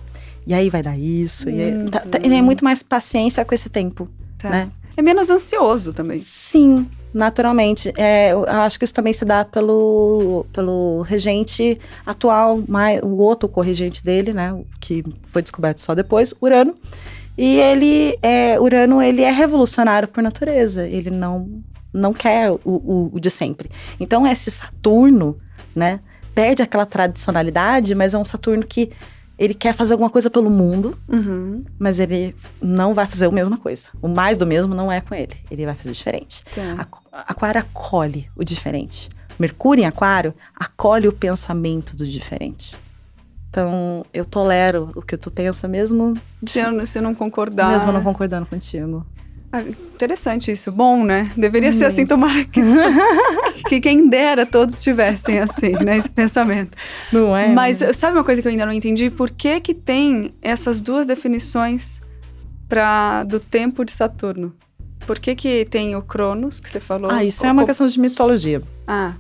e 0.45 0.53
aí 0.53 0.69
vai 0.69 0.81
dar 0.81 0.97
isso. 0.97 1.47
Uhum. 1.47 1.55
E 1.55 1.63
aí, 1.63 1.89
tá, 1.89 1.99
tá, 1.99 2.19
é 2.21 2.41
muito 2.41 2.63
mais 2.63 2.81
paciência 2.81 3.45
com 3.45 3.53
esse 3.53 3.69
tempo, 3.69 4.09
tá. 4.37 4.49
né? 4.49 4.69
É 4.97 5.01
menos 5.01 5.29
ansioso 5.29 5.93
também. 5.93 6.19
Sim, 6.19 6.87
naturalmente. 7.13 7.93
É, 7.95 8.33
eu 8.33 8.43
acho 8.45 8.77
que 8.77 8.83
isso 8.83 8.93
também 8.93 9.13
se 9.13 9.23
dá 9.23 9.45
pelo, 9.45 10.45
pelo 10.51 11.03
regente 11.03 11.79
atual, 12.05 12.61
mais, 12.67 12.99
o 13.01 13.17
outro 13.17 13.47
corregente 13.47 14.03
dele, 14.03 14.33
né? 14.33 14.59
Que 14.79 15.03
foi 15.31 15.41
descoberto 15.41 15.79
só 15.79 15.95
depois, 15.95 16.33
Urano. 16.41 16.75
E 17.41 17.57
ele, 17.57 18.19
é, 18.21 18.59
Urano, 18.59 19.01
ele 19.01 19.21
é 19.21 19.31
revolucionário 19.31 20.09
por 20.09 20.21
natureza. 20.21 20.85
Ele 20.85 21.09
não, 21.09 21.63
não 21.93 22.13
quer 22.13 22.51
o, 22.51 22.59
o, 22.65 23.11
o 23.13 23.19
de 23.19 23.29
sempre. 23.29 23.71
Então, 23.97 24.27
esse 24.27 24.51
Saturno, 24.51 25.37
né? 25.73 26.01
Perde 26.35 26.61
aquela 26.61 26.85
tradicionalidade, 26.85 27.95
mas 27.95 28.13
é 28.13 28.17
um 28.17 28.25
Saturno 28.25 28.65
que 28.65 28.91
ele 29.37 29.53
quer 29.53 29.73
fazer 29.73 29.93
alguma 29.93 30.09
coisa 30.09 30.29
pelo 30.29 30.49
mundo, 30.49 30.97
uhum. 31.07 31.63
mas 31.79 31.97
ele 31.97 32.35
não 32.61 32.93
vai 32.93 33.07
fazer 33.07 33.27
a 33.27 33.31
mesma 33.31 33.57
coisa. 33.57 33.87
O 34.01 34.09
mais 34.09 34.35
do 34.35 34.45
mesmo 34.45 34.75
não 34.75 34.91
é 34.91 34.99
com 34.99 35.15
ele. 35.15 35.37
Ele 35.49 35.65
vai 35.65 35.75
fazer 35.75 35.91
diferente. 35.91 36.43
Tá. 36.53 36.87
Aquário 37.25 37.61
acolhe 37.61 38.29
o 38.35 38.43
diferente. 38.43 39.09
Mercúrio 39.39 39.83
em 39.83 39.85
Aquário 39.85 40.33
acolhe 40.53 41.07
o 41.07 41.13
pensamento 41.13 41.95
do 41.95 42.05
diferente. 42.05 42.75
Então, 43.49 44.05
eu 44.13 44.23
tolero 44.23 44.91
o 44.95 45.01
que 45.01 45.17
tu 45.17 45.31
pensa 45.31 45.67
mesmo. 45.67 46.13
Se, 46.45 46.61
se 46.85 47.01
não 47.01 47.15
concordar. 47.15 47.71
Mesmo 47.71 47.91
não 47.91 48.03
concordando 48.03 48.45
contigo. 48.45 49.05
Ah, 49.51 49.61
interessante 49.61 50.51
isso. 50.51 50.71
Bom, 50.71 51.03
né? 51.03 51.31
Deveria 51.35 51.71
hum. 51.71 51.73
ser 51.73 51.85
assim, 51.85 52.05
tomara 52.05 52.45
que, 52.45 52.61
que 53.67 53.81
quem 53.81 54.07
dera 54.07 54.45
todos 54.45 54.81
tivessem 54.81 55.39
assim, 55.39 55.71
né? 55.83 55.97
Esse 55.97 56.11
pensamento. 56.11 56.77
Não 57.11 57.35
é? 57.35 57.47
Mas 57.49 57.79
sabe 57.95 58.17
uma 58.17 58.23
coisa 58.23 58.41
que 58.41 58.47
eu 58.47 58.51
ainda 58.51 58.67
não 58.67 58.73
entendi? 58.73 59.09
Por 59.09 59.31
que 59.31 59.59
que 59.59 59.73
tem 59.73 60.31
essas 60.41 60.79
duas 60.79 61.07
definições 61.07 61.99
para 62.67 63.23
do 63.23 63.39
tempo 63.39 63.83
de 63.83 63.91
Saturno? 63.91 64.53
Por 65.07 65.17
que 65.17 65.33
que 65.33 65.65
tem 65.65 65.95
o 65.95 66.03
Cronos, 66.03 66.59
que 66.59 66.69
você 66.69 66.79
falou? 66.79 67.09
Ah, 67.09 67.23
isso 67.23 67.43
é 67.43 67.51
uma 67.51 67.65
questão 67.65 67.87
de 67.87 67.99
mitologia. 67.99 68.61
Ah. 68.87 69.15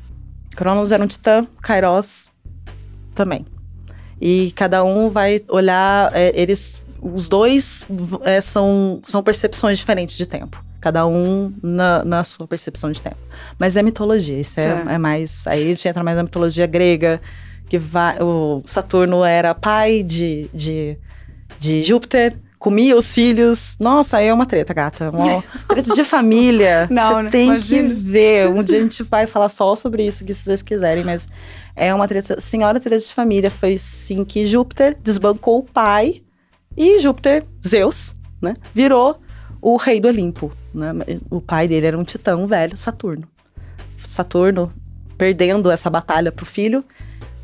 Cronos 0.55 0.91
era 0.91 1.03
um 1.03 1.07
titã, 1.07 1.47
Kairos 1.63 2.29
também. 3.15 3.47
E 4.21 4.51
cada 4.55 4.83
um 4.83 5.09
vai 5.09 5.41
olhar, 5.47 6.11
é, 6.13 6.31
eles 6.35 6.81
os 7.01 7.29
dois 7.29 7.85
é, 8.23 8.41
são, 8.41 9.01
são 9.05 9.23
percepções 9.23 9.79
diferentes 9.79 10.17
de 10.17 10.25
tempo. 10.25 10.63
Cada 10.81 11.05
um 11.05 11.53
na, 11.61 12.03
na 12.05 12.23
sua 12.23 12.47
percepção 12.47 12.91
de 12.91 13.01
tempo. 13.01 13.17
Mas 13.57 13.75
é 13.75 13.83
mitologia, 13.83 14.39
isso 14.39 14.59
é, 14.59 14.63
tá. 14.63 14.91
é 14.91 14.97
mais. 14.97 15.45
Aí 15.47 15.63
a 15.63 15.67
gente 15.67 15.87
entra 15.87 16.03
mais 16.03 16.17
na 16.17 16.23
mitologia 16.23 16.65
grega, 16.65 17.21
que 17.67 17.77
vai, 17.77 18.21
o 18.21 18.61
Saturno 18.65 19.23
era 19.23 19.53
pai 19.53 20.03
de, 20.03 20.49
de, 20.53 20.97
de 21.59 21.83
Júpiter 21.83 22.35
comia 22.59 22.95
os 22.95 23.13
filhos. 23.13 23.75
Nossa, 23.79 24.17
aí 24.17 24.27
é 24.27 24.33
uma 24.33 24.45
treta, 24.45 24.73
gata. 24.73 25.09
Uma 25.09 25.41
treta 25.67 25.95
de 25.95 26.03
família. 26.03 26.87
Não, 26.91 27.23
Você 27.23 27.29
tem 27.29 27.47
imagina. 27.47 27.87
que 27.87 27.93
ver. 27.95 28.49
Um 28.49 28.61
dia 28.61 28.77
a 28.77 28.81
gente 28.81 29.01
vai 29.03 29.25
falar 29.25 29.49
só 29.49 29.75
sobre 29.75 30.05
isso, 30.05 30.25
que 30.25 30.33
se 30.33 30.43
vocês 30.43 30.61
quiserem, 30.61 31.03
mas 31.03 31.27
é 31.75 31.93
uma 31.93 32.07
treta. 32.07 32.39
Senhora 32.39 32.79
treta 32.79 32.99
de 32.99 33.13
família. 33.13 33.49
Foi 33.49 33.77
sim 33.77 34.25
que 34.25 34.45
Júpiter 34.45 34.97
desbancou 35.01 35.59
o 35.59 35.63
pai 35.63 36.21
e 36.77 36.99
Júpiter, 36.99 37.45
Zeus, 37.65 38.15
né, 38.41 38.53
virou 38.73 39.19
o 39.61 39.75
rei 39.77 39.99
do 39.99 40.07
Olimpo. 40.07 40.51
Né? 40.73 40.91
O 41.29 41.41
pai 41.41 41.67
dele 41.67 41.87
era 41.87 41.97
um 41.97 42.03
titã, 42.03 42.37
um 42.37 42.45
velho, 42.45 42.77
Saturno. 42.77 43.27
Saturno, 43.97 44.71
perdendo 45.17 45.69
essa 45.71 45.89
batalha 45.89 46.31
pro 46.31 46.45
filho, 46.45 46.83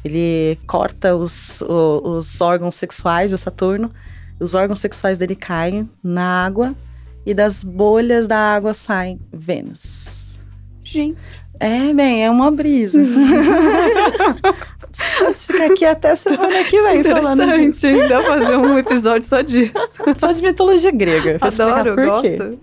ele 0.04 0.58
corta 0.68 1.16
os, 1.16 1.62
os, 1.62 2.02
os 2.04 2.42
órgãos 2.42 2.76
sexuais 2.76 3.32
de 3.32 3.38
Saturno, 3.38 3.92
os 4.40 4.54
órgãos 4.54 4.80
sexuais 4.80 5.18
dele 5.18 5.36
caem 5.36 5.90
na 6.04 6.46
água 6.46 6.74
e 7.26 7.34
das 7.34 7.64
bolhas 7.64 8.28
da 8.28 8.38
água 8.38 8.74
saem 8.74 9.20
Vênus. 9.34 10.40
Gente. 10.84 11.18
É, 11.60 11.94
bem, 11.94 12.24
é 12.24 12.30
uma 12.30 12.52
brisa. 12.52 13.00
Pode 15.20 15.40
ficar 15.40 15.66
aqui 15.66 15.86
até 15.86 16.16
semana 16.16 16.64
que 16.64 16.82
vem 16.82 17.04
falando 17.04 17.46
disso. 17.58 17.88
ainda 17.88 18.24
fazer 18.24 18.58
um 18.58 18.78
episódio 18.78 19.28
só 19.28 19.42
disso. 19.42 19.74
Só 20.18 20.32
de 20.32 20.42
mitologia 20.42 20.92
grega. 20.92 21.38
Adoro, 21.42 21.96
gosto. 21.96 22.60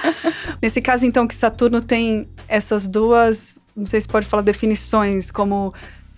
Nesse 0.62 0.80
caso, 0.80 1.04
então, 1.04 1.26
que 1.26 1.34
Saturno 1.34 1.80
tem 1.80 2.28
essas 2.48 2.86
duas, 2.86 3.58
não 3.76 3.86
sei 3.86 4.00
se 4.00 4.08
pode 4.08 4.26
falar 4.26 4.42
definições, 4.42 5.30
como 5.30 5.74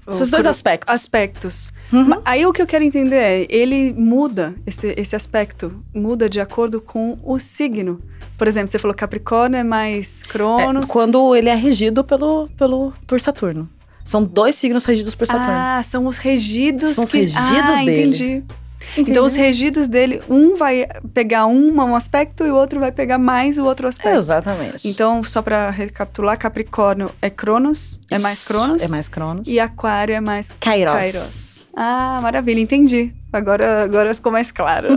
esses 0.08 0.30
dois 0.30 0.46
aspectos. 0.46 0.94
Aspectos. 0.94 1.72
Uhum. 1.92 2.20
Aí 2.24 2.46
o 2.46 2.52
que 2.52 2.62
eu 2.62 2.66
quero 2.66 2.84
entender 2.84 3.16
é, 3.16 3.46
ele 3.48 3.92
muda, 3.92 4.54
esse, 4.66 4.94
esse 4.96 5.16
aspecto, 5.16 5.82
muda 5.94 6.28
de 6.28 6.40
acordo 6.40 6.80
com 6.80 7.18
o 7.22 7.38
signo. 7.38 8.00
Por 8.38 8.46
exemplo, 8.46 8.68
você 8.70 8.78
falou 8.78 8.94
Capricórnio 8.94 9.58
é 9.58 9.64
mais 9.64 10.22
Cronos. 10.22 10.88
É, 10.88 10.92
quando 10.92 11.34
ele 11.34 11.48
é 11.48 11.54
regido 11.54 12.04
pelo, 12.04 12.48
pelo, 12.56 12.92
por 13.06 13.20
Saturno. 13.20 13.68
São 14.04 14.22
dois 14.22 14.54
signos 14.54 14.84
regidos 14.84 15.14
por 15.16 15.26
Saturno. 15.26 15.50
Ah, 15.50 15.82
são 15.84 16.06
os 16.06 16.16
regidos 16.16 16.94
São 16.94 17.04
os 17.04 17.10
que... 17.10 17.18
regidos 17.18 17.40
ah, 17.40 17.84
dele. 17.84 18.00
entendi. 18.02 18.44
Entendi. 18.92 19.10
Então, 19.10 19.24
os 19.24 19.34
regidos 19.34 19.88
dele, 19.88 20.22
um 20.28 20.56
vai 20.56 20.86
pegar 21.12 21.46
um, 21.46 21.74
um 21.74 21.94
aspecto 21.94 22.44
e 22.44 22.50
o 22.50 22.54
outro 22.54 22.80
vai 22.80 22.92
pegar 22.92 23.18
mais 23.18 23.58
o 23.58 23.64
outro 23.64 23.88
aspecto. 23.88 24.16
Exatamente. 24.16 24.88
Então, 24.88 25.22
só 25.22 25.42
para 25.42 25.70
recapitular, 25.70 26.38
Capricórnio 26.38 27.10
é 27.20 27.30
Cronos, 27.30 28.00
é 28.10 28.18
mais 28.18 28.44
Cronos. 28.46 28.82
É 28.82 28.88
mais 28.88 29.08
Cronos. 29.08 29.48
E 29.48 29.58
Aquário 29.58 30.14
é 30.14 30.20
mais 30.20 30.54
Kairos. 30.60 30.94
Kairos. 30.94 31.66
Ah, 31.74 32.20
maravilha, 32.22 32.60
entendi. 32.60 33.12
Agora, 33.32 33.84
agora 33.84 34.14
ficou 34.14 34.32
mais 34.32 34.50
claro. 34.50 34.88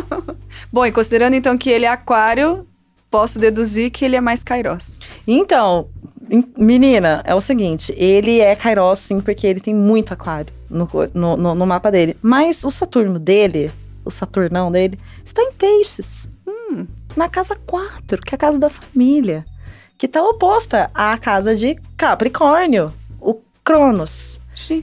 Bom, 0.72 0.86
e 0.86 0.92
considerando 0.92 1.34
então 1.34 1.58
que 1.58 1.68
ele 1.68 1.84
é 1.84 1.88
Aquário, 1.88 2.66
posso 3.10 3.38
deduzir 3.38 3.90
que 3.90 4.04
ele 4.04 4.16
é 4.16 4.20
mais 4.20 4.42
Kairos. 4.42 4.98
Então, 5.26 5.88
menina, 6.56 7.22
é 7.24 7.34
o 7.34 7.40
seguinte, 7.40 7.94
ele 7.96 8.40
é 8.40 8.54
Kairos 8.54 8.98
sim, 8.98 9.20
porque 9.20 9.46
ele 9.46 9.60
tem 9.60 9.74
muito 9.74 10.12
aquário 10.12 10.52
no, 10.68 10.88
no, 11.14 11.36
no, 11.36 11.54
no 11.54 11.66
mapa 11.66 11.90
dele. 11.90 12.16
Mas 12.22 12.64
o 12.64 12.70
Saturno 12.70 13.18
dele, 13.18 13.70
o 14.04 14.10
Saturnão 14.10 14.70
dele, 14.70 14.98
está 15.24 15.42
em 15.42 15.52
peixes. 15.52 16.28
Hum, 16.46 16.86
na 17.16 17.28
casa 17.28 17.56
4, 17.66 18.20
que 18.20 18.34
é 18.34 18.36
a 18.36 18.38
casa 18.38 18.58
da 18.58 18.68
família. 18.68 19.44
Que 19.96 20.06
está 20.06 20.22
oposta 20.22 20.90
à 20.94 21.16
casa 21.18 21.56
de 21.56 21.76
Capricórnio, 21.96 22.92
o 23.20 23.34
Cronos. 23.64 24.40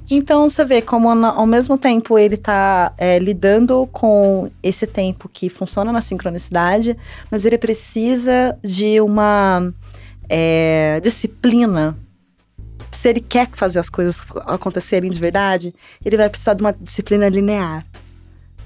Então 0.10 0.48
você 0.48 0.64
vê 0.64 0.82
como 0.82 1.10
ao 1.10 1.46
mesmo 1.46 1.78
tempo 1.78 2.18
ele 2.18 2.36
está 2.36 2.94
é, 2.98 3.20
lidando 3.20 3.88
com 3.92 4.50
esse 4.64 4.88
tempo 4.88 5.28
que 5.28 5.50
funciona 5.50 5.92
na 5.92 6.00
sincronicidade, 6.00 6.96
mas 7.30 7.46
ele 7.46 7.58
precisa 7.58 8.58
de 8.64 9.02
uma 9.02 9.74
é, 10.30 11.00
disciplina. 11.02 11.98
Se 12.92 13.10
ele 13.10 13.20
quer 13.20 13.50
fazer 13.52 13.80
as 13.80 13.90
coisas 13.90 14.22
acontecerem 14.46 15.12
de 15.12 15.20
verdade, 15.20 15.74
ele 16.04 16.16
vai 16.16 16.30
precisar 16.30 16.54
de 16.54 16.62
uma 16.62 16.74
disciplina 16.74 17.28
linear. 17.28 17.86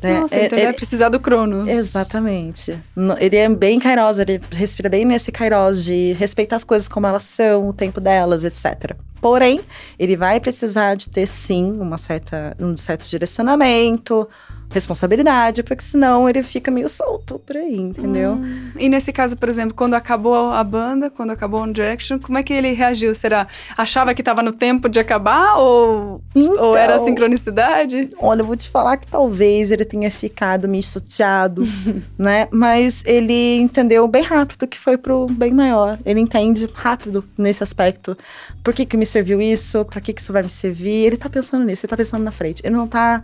Né? 0.02 0.20
Nossa, 0.20 0.40
é, 0.40 0.46
então 0.46 0.58
ele 0.58 0.66
vai 0.66 0.74
precisar 0.74 1.10
do 1.10 1.20
Cronos. 1.20 1.68
Exatamente. 1.68 2.78
Ele 3.20 3.36
é 3.36 3.50
bem 3.50 3.80
Kairos, 3.80 4.20
ele 4.20 4.40
respira 4.52 4.90
bem 4.90 5.04
nesse 5.04 5.32
Kairos 5.32 5.84
de 5.84 6.14
respeitar 6.14 6.56
as 6.56 6.64
coisas 6.64 6.88
como 6.88 7.06
elas 7.06 7.24
são, 7.24 7.68
o 7.68 7.74
tempo 7.74 8.00
delas, 8.00 8.46
etc. 8.46 8.96
Porém, 9.20 9.60
ele 9.98 10.16
vai 10.16 10.40
precisar 10.40 10.96
de 10.96 11.10
ter 11.10 11.28
sim 11.28 11.74
uma 11.80 11.98
certa, 11.98 12.56
um 12.60 12.78
certo 12.78 13.06
direcionamento, 13.10 14.28
responsabilidade, 14.70 15.64
porque 15.64 15.84
senão 15.84 16.30
ele 16.30 16.44
fica 16.44 16.70
meio 16.70 16.88
solto 16.88 17.40
por 17.40 17.58
aí, 17.58 17.76
entendeu? 17.76 18.34
Hum. 18.34 18.72
E 18.78 18.88
nesse 18.88 19.12
caso, 19.12 19.36
por 19.36 19.50
exemplo, 19.50 19.74
quando 19.74 19.96
acabou 19.96 20.52
a 20.52 20.64
banda, 20.64 21.10
quando 21.10 21.32
acabou 21.32 21.62
One 21.62 21.74
Direction, 21.74 22.20
como 22.20 22.38
é 22.38 22.44
que 22.44 22.54
ele 22.54 22.72
reagiu? 22.74 23.16
Será? 23.16 23.48
Achava 23.76 24.14
que 24.14 24.22
estava 24.22 24.44
no 24.44 24.52
tempo 24.52 24.88
de 24.88 25.00
acabar 25.00 25.58
ou, 25.58 26.22
Então, 26.36 26.64
ou 26.64 26.78
era 26.78 27.00
sincronicidade? 27.00 28.10
Olha, 28.20 28.42
eu 28.42 28.46
vou 28.46 28.56
te 28.56 28.70
falar 28.70 28.98
que 28.98 29.08
talvez 29.08 29.72
ele 29.72 29.86
tenha 29.86 30.12
ficado 30.12 30.68
meio 30.68 30.84
chateado, 30.84 31.64
né? 32.18 32.48
Mas 32.52 33.04
ele 33.06 33.58
entendeu 33.58 34.08
bem 34.08 34.24
rápido 34.24 34.68
que 34.68 34.78
foi 34.78 34.98
pro 34.98 35.26
bem 35.28 35.52
maior. 35.52 35.98
Ele 36.06 36.20
entende 36.20 36.70
rápido 36.74 37.24
nesse 37.38 37.64
aspecto. 37.64 38.16
Por 38.64 38.74
que 38.74 38.86
que 38.86 38.98
me 38.98 39.06
serviu 39.06 39.42
isso? 39.42 39.84
Pra 39.86 40.00
que 40.00 40.14
que 40.14 40.22
isso 40.22 40.32
vai 40.32 40.44
me 40.44 40.50
servir? 40.50 41.06
Ele 41.06 41.18
tá 41.18 41.30
pensando 41.30 41.66
nisso, 41.66 41.86
ele 41.86 41.90
tá 41.90 41.98
pensando 41.98 42.24
na 42.24 42.32
frente. 42.32 42.62
Ele 42.64 42.76
não 42.76 42.88
tá... 42.88 43.24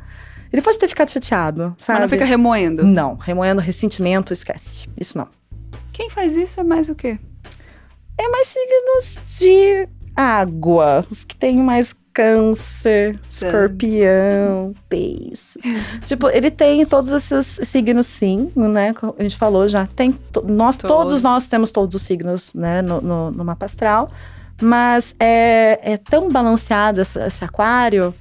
Ele 0.55 0.61
pode 0.61 0.79
ter 0.79 0.87
ficado 0.87 1.11
chateado, 1.11 1.75
sabe? 1.77 1.99
Mas 1.99 2.01
não 2.03 2.07
fica 2.09 2.23
remoendo. 2.23 2.81
Não, 2.81 3.15
remoendo 3.15 3.59
ressentimento, 3.59 4.31
esquece. 4.31 4.87
Isso 4.97 5.17
não. 5.17 5.27
Quem 5.91 6.09
faz 6.09 6.33
isso 6.33 6.61
é 6.61 6.63
mais 6.63 6.87
o 6.87 6.95
quê? 6.95 7.19
É 8.17 8.29
mais 8.29 8.47
signos 8.47 9.37
de 9.37 9.85
água. 10.15 11.05
Os 11.11 11.25
que 11.25 11.35
têm 11.35 11.57
mais 11.57 11.93
câncer, 12.13 13.19
escorpião, 13.29 14.73
peixes. 14.87 15.57
tipo, 16.07 16.29
ele 16.29 16.49
tem 16.49 16.85
todos 16.85 17.11
esses 17.11 17.67
signos, 17.67 18.07
sim, 18.07 18.49
né? 18.55 18.93
Como 18.93 19.13
A 19.19 19.23
gente 19.23 19.35
falou 19.35 19.67
já. 19.67 19.85
Tem 19.93 20.13
to- 20.13 20.45
nós, 20.47 20.77
Todos. 20.77 20.95
todos. 20.95 21.21
nós 21.21 21.47
temos 21.47 21.69
todos 21.69 21.93
os 21.95 22.01
signos, 22.01 22.53
né? 22.53 22.81
No, 22.81 23.01
no, 23.01 23.29
no 23.31 23.43
mapa 23.43 23.65
astral. 23.65 24.09
Mas 24.61 25.13
é, 25.19 25.79
é 25.83 25.97
tão 25.97 26.29
balanceado 26.29 27.01
esse, 27.01 27.19
esse 27.19 27.43
aquário, 27.43 28.15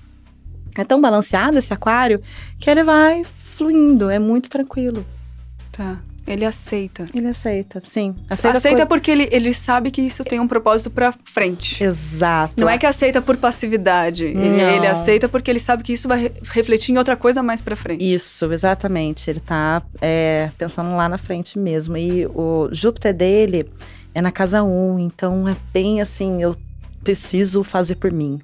é 0.80 0.84
tão 0.84 1.00
balanceado 1.00 1.58
esse 1.58 1.72
aquário, 1.72 2.20
que 2.58 2.68
ele 2.70 2.82
vai 2.84 3.22
fluindo, 3.54 4.10
é 4.10 4.18
muito 4.18 4.48
tranquilo. 4.50 5.04
Tá. 5.72 5.98
Ele 6.26 6.42
aceita. 6.46 7.04
Ele 7.14 7.26
aceita, 7.28 7.82
sim. 7.84 8.14
Aceita, 8.30 8.56
as 8.56 8.62
coisas- 8.62 8.88
porque 8.88 9.10
ele, 9.10 9.28
ele 9.30 9.52
sabe 9.52 9.90
que 9.90 10.00
isso 10.00 10.24
tem 10.24 10.40
um 10.40 10.48
propósito 10.48 10.90
pra 10.90 11.12
frente. 11.22 11.84
Exato. 11.84 12.54
Não 12.56 12.66
é 12.66 12.78
que 12.78 12.86
aceita 12.86 13.20
por 13.20 13.36
passividade. 13.36 14.24
Ele, 14.24 14.38
ele 14.58 14.86
aceita 14.86 15.28
porque 15.28 15.50
ele 15.50 15.60
sabe 15.60 15.82
que 15.82 15.92
isso 15.92 16.08
vai 16.08 16.22
re- 16.22 16.32
refletir 16.50 16.92
em 16.94 16.96
outra 16.98 17.14
coisa 17.14 17.42
mais 17.42 17.60
pra 17.60 17.76
frente. 17.76 18.02
Isso, 18.14 18.50
exatamente. 18.50 19.28
Ele 19.28 19.38
tá 19.40 19.82
é, 20.00 20.48
pensando 20.56 20.96
lá 20.96 21.10
na 21.10 21.18
frente 21.18 21.58
mesmo. 21.58 21.94
E 21.94 22.24
o 22.28 22.70
Júpiter 22.72 23.12
dele 23.12 23.70
é 24.14 24.22
na 24.22 24.32
casa 24.32 24.62
1, 24.62 24.98
então 25.00 25.46
é 25.46 25.54
bem 25.74 26.00
assim, 26.00 26.40
eu 26.42 26.56
preciso 27.02 27.62
fazer 27.62 27.96
por 27.96 28.10
mim. 28.10 28.40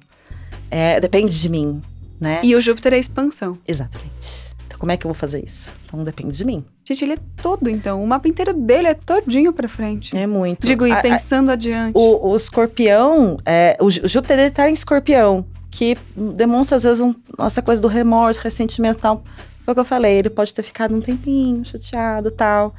É, 0.69 0.99
depende 0.99 1.39
de 1.41 1.49
mim, 1.49 1.81
né? 2.21 2.39
E 2.43 2.55
o 2.55 2.61
Júpiter 2.61 2.93
é 2.93 2.99
expansão. 2.99 3.57
Exatamente. 3.67 4.51
Então 4.67 4.77
como 4.79 4.91
é 4.91 4.97
que 4.97 5.05
eu 5.05 5.09
vou 5.09 5.15
fazer 5.15 5.43
isso? 5.45 5.71
Então 5.85 6.03
depende 6.03 6.37
de 6.37 6.45
mim. 6.45 6.63
Gente, 6.87 7.03
ele 7.03 7.13
é 7.13 7.17
todo, 7.41 7.69
então. 7.69 8.01
O 8.03 8.07
mapa 8.07 8.27
inteiro 8.27 8.53
dele 8.53 8.87
é 8.87 8.93
todinho 8.93 9.51
pra 9.51 9.67
frente. 9.67 10.15
É 10.15 10.25
muito. 10.27 10.65
Digo, 10.67 10.85
e 10.87 10.91
A- 10.91 10.99
a- 10.99 11.01
pensando 11.01 11.51
adiante. 11.51 11.93
o, 11.97 12.29
o 12.29 12.35
escorpião, 12.35 13.37
é, 13.45 13.75
o 13.79 13.85
o 13.87 13.89
Júpiter 13.89 14.37
dele 14.37 14.51
tá 14.51 14.69
em 14.69 14.73
escorpião, 14.73 15.45
que 15.69 15.97
demonstra 16.15 16.77
às 16.77 16.83
vezes 16.83 17.01
um- 17.01 17.13
essa 17.39 17.61
coisa 17.61 17.81
do 17.81 17.87
remorso, 17.87 18.39
ressentimento 18.41 18.99
e 18.99 19.01
tal. 19.01 19.23
Foi 19.63 19.71
o 19.71 19.75
que 19.75 19.79
eu 19.79 19.85
falei, 19.85 20.17
ele 20.17 20.29
pode 20.29 20.53
ter 20.53 20.63
ficado 20.63 20.95
um 20.95 20.99
tempinho 21.01 21.63
chateado 21.65 22.29
e 22.29 22.31
tal. 22.31 22.73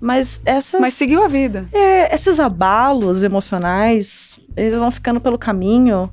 Mas 0.00 0.40
essas. 0.44 0.80
Mas 0.80 0.94
seguiu 0.94 1.24
a 1.24 1.28
vida. 1.28 1.66
É, 1.72 2.14
esses 2.14 2.38
abalos 2.38 3.24
emocionais, 3.24 4.38
eles 4.56 4.72
vão 4.78 4.90
ficando 4.92 5.20
pelo 5.20 5.36
caminho, 5.36 6.08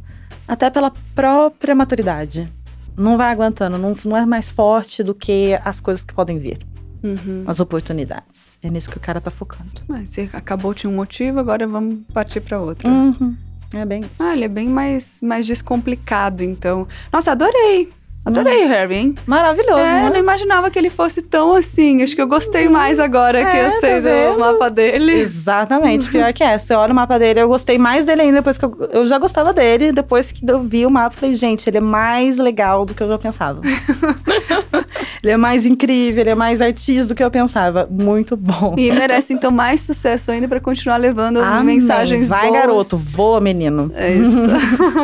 até 0.48 0.70
pela 0.72 0.92
própria 1.14 1.76
maturidade. 1.76 2.52
Não 2.98 3.18
vai 3.18 3.32
aguentando, 3.32 3.78
não, 3.78 3.94
não 4.06 4.18
é 4.18 4.26
mais 4.26 4.52
forte 4.52 5.04
do 5.04 5.14
que 5.14 5.58
as 5.64 5.80
coisas 5.82 6.04
que 6.06 6.14
podem 6.14 6.40
vir, 6.40 6.60
Uhum. 7.04 7.44
as 7.46 7.60
oportunidades. 7.60 8.58
É 8.64 8.70
nisso 8.70 8.90
que 8.90 8.98
o 8.98 9.02
cara 9.02 9.20
tá 9.22 9.30
focando. 9.30 9.70
Mas 9.88 10.10
se 10.12 10.30
acabou, 10.34 10.74
tinha 10.74 10.90
um 10.90 10.96
motivo, 10.96 11.40
agora 11.40 11.68
vamos 11.68 12.00
partir 12.14 12.40
pra 12.42 12.60
outra. 12.60 12.88
Uhum. 12.90 13.36
É 13.74 13.84
bem 13.86 14.00
isso. 14.02 14.12
Ah, 14.20 14.34
ele 14.34 14.46
é 14.46 14.48
bem 14.48 14.70
mais, 14.70 15.20
mais 15.22 15.46
descomplicado, 15.46 16.44
então. 16.44 16.88
Nossa, 17.12 17.32
adorei. 17.34 17.90
Adorei 18.26 18.66
o 18.66 18.68
Harry, 18.68 18.96
hein? 18.96 19.16
Maravilhoso, 19.28 19.82
É, 19.82 20.00
eu 20.02 20.06
não 20.06 20.14
né? 20.14 20.20
imaginava 20.20 20.72
que 20.72 20.80
ele 20.80 20.90
fosse 20.90 21.22
tão 21.22 21.54
assim. 21.54 22.02
Acho 22.02 22.16
que 22.16 22.22
eu 22.22 22.28
gostei 22.28 22.68
mais 22.68 23.00
agora 23.00 23.46
que 23.46 23.56
É, 23.56 23.68
eu 23.68 23.72
sei 23.80 24.02
tá 24.02 24.32
do 24.34 24.40
mapa 24.40 24.68
dele. 24.68 25.14
Exatamente, 25.22 26.10
pior 26.10 26.34
que 26.34 26.44
é. 26.44 26.58
Você 26.58 26.74
olha 26.74 26.92
o 26.92 26.96
mapa 26.96 27.20
dele, 27.20 27.42
eu 27.42 27.48
gostei 27.48 27.78
mais 27.78 28.04
dele 28.04 28.24
ainda 28.24 28.38
depois 28.38 28.58
que 28.58 28.66
eu, 28.66 28.90
eu 28.92 29.06
já 29.06 29.20
gostava 29.20 29.54
dele. 29.54 29.92
Depois 29.92 30.32
que 30.32 30.44
eu 30.50 30.60
vi 30.60 30.88
o 30.88 30.90
mapa, 30.90 31.16
falei, 31.16 31.36
gente, 31.36 31.70
ele 31.70 31.78
é 31.78 31.82
mais 31.82 32.40
legal 32.40 32.84
do 32.84 32.96
que 32.96 33.04
eu 33.04 33.08
já 33.10 33.20
pensava. 33.20 33.62
ele 35.22 35.32
é 35.32 35.38
mais 35.38 35.64
incrível, 35.64 36.22
ele 36.22 36.32
é 36.32 36.36
mais 36.36 36.64
artista 36.64 37.10
do 37.10 37.16
que 37.16 37.24
eu 37.24 37.30
pensava. 37.30 37.88
Muito 37.92 38.36
bom. 38.36 38.74
E 38.76 38.92
merece, 38.92 39.34
então, 39.34 39.52
mais 39.52 39.82
sucesso 39.82 40.32
ainda 40.32 40.48
pra 40.48 40.60
continuar 40.60 40.98
levando 40.98 41.40
mensagens 41.64 42.28
Vai, 42.28 42.48
boas. 42.48 42.60
garoto, 42.60 42.98
voa, 42.98 43.40
menino. 43.40 43.92
É 43.94 44.12
isso. 44.14 44.48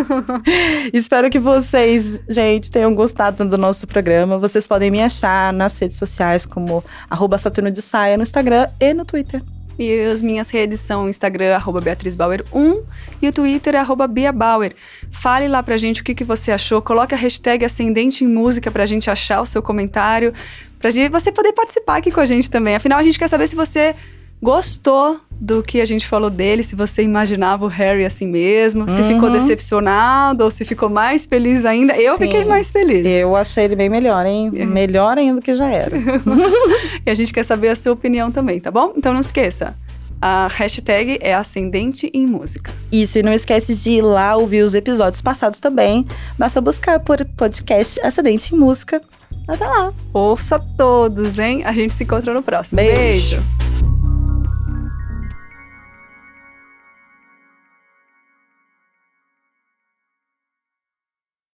Espero 0.92 1.30
que 1.30 1.38
vocês, 1.38 2.20
gente, 2.28 2.72
tenham 2.72 2.96
gostado 2.96 3.11
do 3.48 3.58
nosso 3.58 3.86
programa. 3.86 4.38
Vocês 4.38 4.66
podem 4.68 4.90
me 4.90 5.02
achar 5.02 5.54
nas 5.54 5.78
redes 5.78 5.98
sociais 5.98 6.46
como 6.46 6.84
arroba 7.10 7.38
Saturno 7.38 7.70
de 7.70 7.82
Saia 7.82 8.18
no 8.18 8.24
Instagram 8.24 8.68
e 8.80 8.94
no 8.94 9.06
Twitter. 9.06 9.42
E 9.78 10.00
as 10.02 10.22
minhas 10.22 10.50
redes 10.50 10.80
são 10.80 11.10
Instagram, 11.10 11.56
arroba 11.56 11.82
BeatrizBauer1 11.82 12.84
e 13.22 13.28
o 13.28 13.34
Twitter, 13.34 13.76
arroba 13.76 14.08
BiaBauer. 14.08 14.76
Fale 15.12 15.48
lá 15.48 15.64
pra 15.64 15.78
gente 15.78 16.02
o 16.02 16.04
que, 16.04 16.14
que 16.14 16.24
você 16.24 16.52
achou. 16.52 16.82
Coloque 16.82 17.16
a 17.16 17.18
hashtag 17.18 17.66
Ascendente 17.66 18.24
em 18.24 18.28
Música 18.28 18.70
pra 18.70 18.86
gente 18.86 19.10
achar 19.10 19.42
o 19.42 19.46
seu 19.46 19.62
comentário. 19.62 20.34
Pra 20.78 20.90
gente, 20.90 21.12
você 21.12 21.32
poder 21.32 21.54
participar 21.54 21.98
aqui 21.98 22.12
com 22.12 22.20
a 22.20 22.26
gente 22.26 22.50
também. 22.50 22.76
Afinal, 22.76 23.00
a 23.00 23.04
gente 23.04 23.18
quer 23.18 23.28
saber 23.28 23.48
se 23.48 23.56
você 23.56 23.96
gostou 24.42 25.20
do 25.40 25.64
que 25.64 25.82
a 25.82 25.86
gente 25.86 26.08
falou 26.08 26.30
dele, 26.30 26.62
se 26.64 26.76
você 26.76 27.02
imaginava 27.02 27.66
o 27.66 27.68
Harry 27.68 28.06
assim 28.06 28.28
mesmo, 28.28 28.88
se 28.88 29.02
Uhum. 29.02 29.08
ficou 29.08 29.30
decepcionado 29.32 30.44
ou 30.44 30.52
se 30.52 30.64
ficou 30.66 30.88
mais 30.90 31.26
feliz 31.26 31.66
ainda. 31.66 31.96
Eu 31.98 32.14
Sim. 32.18 32.26
fiquei 32.26 32.46
mais 32.46 32.72
feliz. 32.72 33.06
Eu 33.06 33.36
achei 33.36 33.64
ele 33.66 33.76
bem 33.76 33.90
melhor, 33.90 34.26
hein? 34.26 34.52
É. 34.56 34.66
Melhor 34.66 35.18
ainda 35.18 35.40
do 35.40 35.42
que 35.44 35.56
já 35.56 35.68
era. 35.70 35.96
E 37.06 37.10
a 37.10 37.14
gente 37.16 37.34
quer 37.34 37.44
saber 37.44 37.70
a 37.70 37.76
sua 37.76 37.94
opinião 37.94 38.32
também, 38.32 38.60
tá 38.60 38.70
bom? 38.70 38.94
Então 38.96 39.12
não 39.14 39.20
esqueça. 39.20 39.76
A 40.22 40.48
hashtag 40.52 41.18
é 41.20 41.34
Ascendente 41.34 42.12
em 42.14 42.28
Música. 42.28 42.72
Isso, 42.92 43.18
e 43.18 43.24
não 43.24 43.34
esquece 43.34 43.74
de 43.74 43.90
ir 43.94 44.02
lá 44.04 44.36
ouvir 44.38 44.62
os 44.62 44.76
episódios 44.76 45.20
passados 45.20 45.60
também. 45.60 46.06
Basta 46.38 46.62
buscar 46.62 47.00
por 47.00 47.26
podcast 47.36 48.00
Acidente 48.06 48.54
em 48.54 48.58
Música. 48.60 49.02
Até 49.48 49.66
lá. 49.66 49.92
Ouça 50.14 50.60
todos, 50.78 51.40
hein? 51.40 51.64
A 51.66 51.74
gente 51.74 51.94
se 51.96 52.04
encontra 52.04 52.32
no 52.36 52.44
próximo. 52.44 52.76
Beijo. 52.80 53.38
Beijo. 53.38 54.01